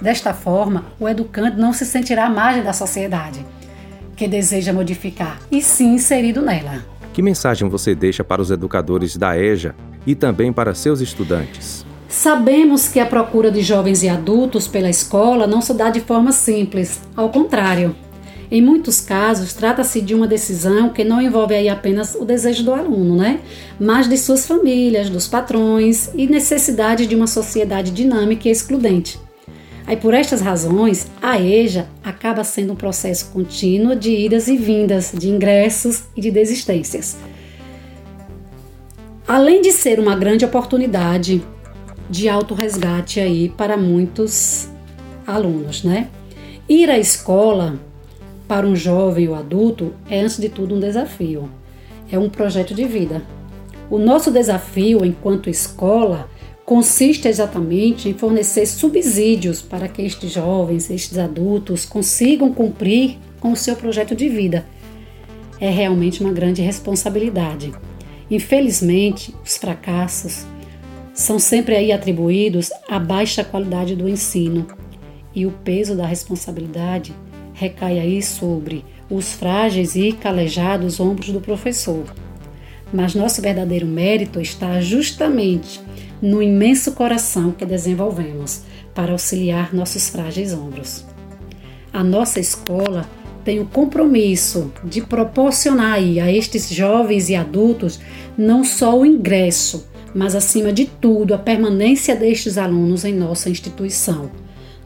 Desta 0.00 0.32
forma, 0.32 0.84
o 1.00 1.08
educando 1.08 1.60
não 1.60 1.72
se 1.72 1.84
sentirá 1.84 2.26
à 2.26 2.30
margem 2.30 2.62
da 2.62 2.72
sociedade, 2.72 3.44
que 4.16 4.28
deseja 4.28 4.72
modificar, 4.72 5.40
e 5.50 5.62
sim 5.62 5.94
inserido 5.94 6.40
nela. 6.40 6.84
Que 7.12 7.22
mensagem 7.22 7.68
você 7.68 7.94
deixa 7.94 8.24
para 8.24 8.42
os 8.42 8.50
educadores 8.50 9.16
da 9.16 9.38
EJA 9.38 9.74
e 10.06 10.14
também 10.14 10.52
para 10.52 10.74
seus 10.74 11.00
estudantes? 11.00 11.84
Sabemos 12.08 12.88
que 12.88 13.00
a 13.00 13.06
procura 13.06 13.50
de 13.50 13.60
jovens 13.60 14.02
e 14.02 14.08
adultos 14.08 14.68
pela 14.68 14.88
escola 14.88 15.46
não 15.46 15.60
se 15.60 15.74
dá 15.74 15.90
de 15.90 16.00
forma 16.00 16.32
simples, 16.32 17.00
ao 17.16 17.30
contrário, 17.30 17.94
em 18.50 18.62
muitos 18.62 19.00
casos, 19.00 19.52
trata-se 19.52 20.00
de 20.00 20.14
uma 20.14 20.28
decisão 20.28 20.90
que 20.90 21.02
não 21.02 21.20
envolve 21.20 21.54
aí 21.54 21.68
apenas 21.68 22.14
o 22.14 22.24
desejo 22.24 22.62
do 22.62 22.72
aluno, 22.72 23.16
né? 23.16 23.40
mas 23.80 24.08
de 24.08 24.16
suas 24.18 24.46
famílias, 24.46 25.10
dos 25.10 25.26
patrões 25.26 26.10
e 26.14 26.26
necessidade 26.26 27.06
de 27.06 27.16
uma 27.16 27.26
sociedade 27.26 27.90
dinâmica 27.90 28.48
e 28.48 28.52
excludente. 28.52 29.18
Aí, 29.86 29.96
por 29.96 30.14
estas 30.14 30.40
razões, 30.40 31.10
a 31.20 31.38
EJA 31.38 31.86
acaba 32.02 32.42
sendo 32.42 32.72
um 32.72 32.76
processo 32.76 33.30
contínuo 33.30 33.94
de 33.94 34.10
idas 34.10 34.48
e 34.48 34.56
vindas, 34.56 35.12
de 35.14 35.28
ingressos 35.28 36.04
e 36.16 36.20
de 36.22 36.30
desistências. 36.30 37.18
Além 39.28 39.60
de 39.60 39.72
ser 39.72 40.00
uma 40.00 40.16
grande 40.16 40.44
oportunidade 40.44 41.42
de 42.08 42.28
autorresgate 42.28 43.20
aí 43.20 43.48
para 43.48 43.76
muitos 43.76 44.68
alunos, 45.26 45.82
né? 45.82 46.08
Ir 46.68 46.88
à 46.88 46.98
escola 46.98 47.78
para 48.48 48.66
um 48.66 48.76
jovem 48.76 49.28
ou 49.28 49.34
adulto 49.34 49.92
é, 50.08 50.20
antes 50.20 50.38
de 50.38 50.48
tudo, 50.48 50.74
um 50.74 50.80
desafio. 50.80 51.50
É 52.10 52.18
um 52.18 52.28
projeto 52.28 52.74
de 52.74 52.84
vida. 52.84 53.22
O 53.90 53.98
nosso 53.98 54.30
desafio 54.30 55.04
enquanto 55.04 55.50
escola 55.50 56.28
consiste 56.64 57.28
exatamente 57.28 58.08
em 58.08 58.14
fornecer 58.14 58.66
subsídios 58.66 59.60
para 59.60 59.86
que 59.86 60.02
estes 60.02 60.32
jovens, 60.32 60.90
estes 60.90 61.18
adultos 61.18 61.84
consigam 61.84 62.52
cumprir 62.52 63.18
com 63.38 63.52
o 63.52 63.56
seu 63.56 63.76
projeto 63.76 64.14
de 64.14 64.28
vida. 64.28 64.66
É 65.60 65.68
realmente 65.68 66.22
uma 66.22 66.32
grande 66.32 66.62
responsabilidade. 66.62 67.72
Infelizmente, 68.30 69.34
os 69.44 69.56
fracassos 69.56 70.46
são 71.12 71.38
sempre 71.38 71.76
aí 71.76 71.92
atribuídos 71.92 72.70
à 72.88 72.98
baixa 72.98 73.44
qualidade 73.44 73.94
do 73.94 74.08
ensino 74.08 74.66
e 75.34 75.46
o 75.46 75.50
peso 75.50 75.94
da 75.94 76.06
responsabilidade 76.06 77.14
recai 77.52 77.98
aí 77.98 78.22
sobre 78.22 78.84
os 79.08 79.32
frágeis 79.32 79.94
e 79.94 80.12
calejados 80.12 80.98
ombros 80.98 81.28
do 81.28 81.40
professor. 81.40 82.04
Mas 82.92 83.14
nosso 83.14 83.42
verdadeiro 83.42 83.86
mérito 83.86 84.40
está 84.40 84.80
justamente 84.80 85.80
no 86.22 86.42
imenso 86.42 86.92
coração 86.92 87.50
que 87.50 87.66
desenvolvemos 87.66 88.62
para 88.94 89.12
auxiliar 89.12 89.74
nossos 89.74 90.08
frágeis 90.08 90.52
ombros. 90.52 91.04
A 91.92 92.02
nossa 92.04 92.40
escola 92.40 93.08
tem 93.44 93.60
o 93.60 93.66
compromisso 93.66 94.72
de 94.84 95.02
proporcionar 95.02 95.94
a 95.98 96.32
estes 96.32 96.70
jovens 96.70 97.28
e 97.28 97.34
adultos 97.34 98.00
não 98.38 98.64
só 98.64 98.98
o 98.98 99.04
ingresso, 99.04 99.86
mas 100.14 100.34
acima 100.34 100.72
de 100.72 100.86
tudo 100.86 101.34
a 101.34 101.38
permanência 101.38 102.14
destes 102.16 102.56
alunos 102.56 103.04
em 103.04 103.12
nossa 103.12 103.50
instituição 103.50 104.30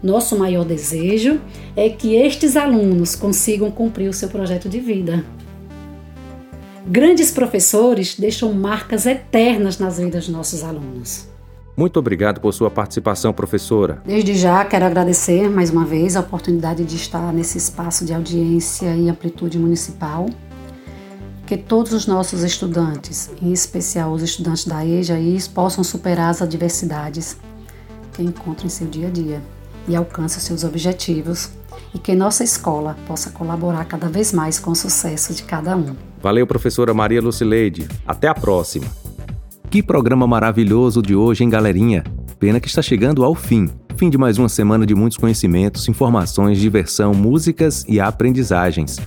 nosso 0.03 0.39
maior 0.39 0.65
desejo 0.65 1.41
é 1.77 1.89
que 1.89 2.15
estes 2.15 2.57
alunos 2.57 3.17
consigam 3.17 3.71
cumprir 3.71 4.09
o 4.09 4.13
seu 4.13 4.29
projeto 4.29 4.69
de 4.69 4.79
vida. 4.79 5.25
Grandes 6.91 7.31
professores 7.31 8.17
deixam 8.19 8.51
marcas 8.55 9.05
eternas 9.05 9.79
nas 9.79 9.99
vidas 9.99 10.25
dos 10.25 10.35
nossos 10.35 10.65
alunos. 10.65 11.29
Muito 11.77 11.99
obrigado 11.99 12.41
por 12.41 12.51
sua 12.55 12.71
participação, 12.71 13.31
professora. 13.31 14.01
Desde 14.07 14.35
já 14.35 14.65
quero 14.65 14.87
agradecer 14.87 15.51
mais 15.51 15.69
uma 15.69 15.85
vez 15.85 16.17
a 16.17 16.21
oportunidade 16.21 16.87
de 16.87 16.97
estar 16.97 17.31
nesse 17.31 17.59
espaço 17.59 18.07
de 18.07 18.15
audiência 18.15 18.97
e 18.97 19.07
amplitude 19.11 19.59
municipal. 19.59 20.31
Que 21.47 21.59
todos 21.59 21.93
os 21.93 22.07
nossos 22.07 22.43
estudantes, 22.43 23.31
em 23.43 23.53
especial 23.53 24.11
os 24.11 24.23
estudantes 24.23 24.65
da 24.65 24.85
EJA, 24.85 25.19
possam 25.55 25.85
superar 25.85 26.31
as 26.31 26.41
adversidades 26.41 27.37
que 28.15 28.23
encontram 28.23 28.65
em 28.65 28.71
seu 28.71 28.87
dia 28.87 29.09
a 29.09 29.11
dia 29.11 29.43
e 29.87 29.95
alcance 29.95 30.41
seus 30.41 30.65
objetivos 30.65 31.51
e 31.95 31.99
que 31.99 32.15
nossa 32.15 32.43
escola 32.43 32.97
possa 33.07 33.29
colaborar 33.29 33.85
cada 33.85 34.09
vez 34.09 34.33
mais 34.33 34.59
com 34.59 34.71
o 34.71 34.77
sucesso 34.77 35.35
de 35.35 35.43
cada 35.43 35.77
um. 35.77 36.08
Valeu, 36.21 36.47
professora 36.47 36.93
Maria 36.93 37.21
Lucileide. 37.21 37.87
Até 38.07 38.29
a 38.29 38.35
próxima. 38.35 38.87
Que 39.71 39.83
programa 39.83 40.27
maravilhoso 40.27 41.03
de 41.03 41.15
hoje, 41.15 41.45
hein, 41.45 41.51
galerinha? 41.51 42.03
Pena 42.39 42.59
que 42.61 42.69
está 42.69 42.83
chegando 42.83 43.25
ao 43.25 43.35
fim. 43.35 43.69
Fim 43.97 44.09
de 44.09 44.17
mais 44.17 44.39
uma 44.39 44.49
semana 44.49 44.87
de 44.87 44.95
muitos 44.95 45.19
conhecimentos, 45.19 45.89
informações, 45.89 46.59
diversão, 46.59 47.13
músicas 47.13 47.85
e 47.89 48.01
aprendizagens. 48.01 48.99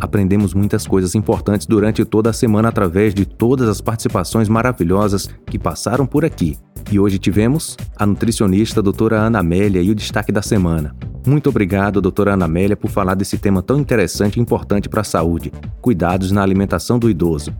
Aprendemos 0.00 0.54
muitas 0.54 0.86
coisas 0.86 1.14
importantes 1.14 1.66
durante 1.66 2.04
toda 2.04 2.30
a 2.30 2.32
semana 2.32 2.68
através 2.68 3.12
de 3.12 3.24
todas 3.24 3.68
as 3.68 3.80
participações 3.80 4.48
maravilhosas 4.48 5.28
que 5.46 5.58
passaram 5.58 6.06
por 6.06 6.24
aqui. 6.24 6.56
E 6.90 6.98
hoje 6.98 7.18
tivemos 7.18 7.76
a 7.96 8.06
nutricionista 8.06 8.80
doutora 8.80 9.18
Ana 9.18 9.40
Amélia 9.40 9.82
e 9.82 9.90
o 9.90 9.94
destaque 9.94 10.32
da 10.32 10.40
semana. 10.40 10.94
Muito 11.26 11.50
obrigado, 11.50 12.00
doutora 12.00 12.34
Ana 12.34 12.46
Amélia, 12.46 12.76
por 12.76 12.90
falar 12.90 13.14
desse 13.14 13.36
tema 13.36 13.62
tão 13.62 13.78
interessante 13.78 14.36
e 14.36 14.40
importante 14.40 14.88
para 14.88 15.02
a 15.02 15.04
saúde: 15.04 15.52
cuidados 15.82 16.30
na 16.30 16.42
alimentação 16.42 16.98
do 16.98 17.10
idoso. 17.10 17.52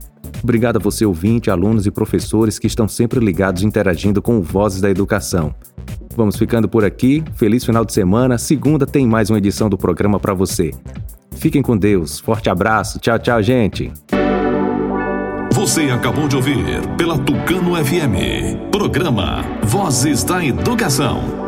Obrigado 0.43 0.77
a 0.77 0.81
você, 0.81 1.05
ouvinte, 1.05 1.51
alunos 1.51 1.87
e 1.87 1.91
professores 1.91 2.59
que 2.59 2.67
estão 2.67 2.87
sempre 2.87 3.19
ligados 3.19 3.63
interagindo 3.63 4.23
com 4.23 4.39
o 4.39 4.43
Vozes 4.43 4.81
da 4.81 4.89
Educação. 4.89 5.55
Vamos 6.17 6.37
ficando 6.37 6.69
por 6.69 6.85
aqui. 6.85 7.23
Feliz 7.35 7.65
final 7.65 7.85
de 7.85 7.93
semana. 7.93 8.39
Segunda 8.39 8.87
tem 8.87 9.07
mais 9.07 9.31
uma 9.31 9.39
edição 9.39 9.69
do 9.69 9.77
programa 9.77 10.19
para 10.19 10.35
você. 10.35 10.73
Fiquem 11.39 11.63
com 11.63 11.77
Deus. 11.77 12.19
Forte 12.21 12.51
abraço. 12.51 12.99
Tchau, 12.99 13.19
tchau, 13.19 13.43
gente. 13.43 13.93
Você 15.53 15.91
acabou 15.91 16.29
de 16.29 16.37
ouvir 16.37 16.59
pela 16.97 17.19
Tucano 17.19 17.75
FM. 17.85 18.71
Programa 18.71 19.45
Vozes 19.63 20.23
da 20.23 20.45
Educação. 20.45 21.48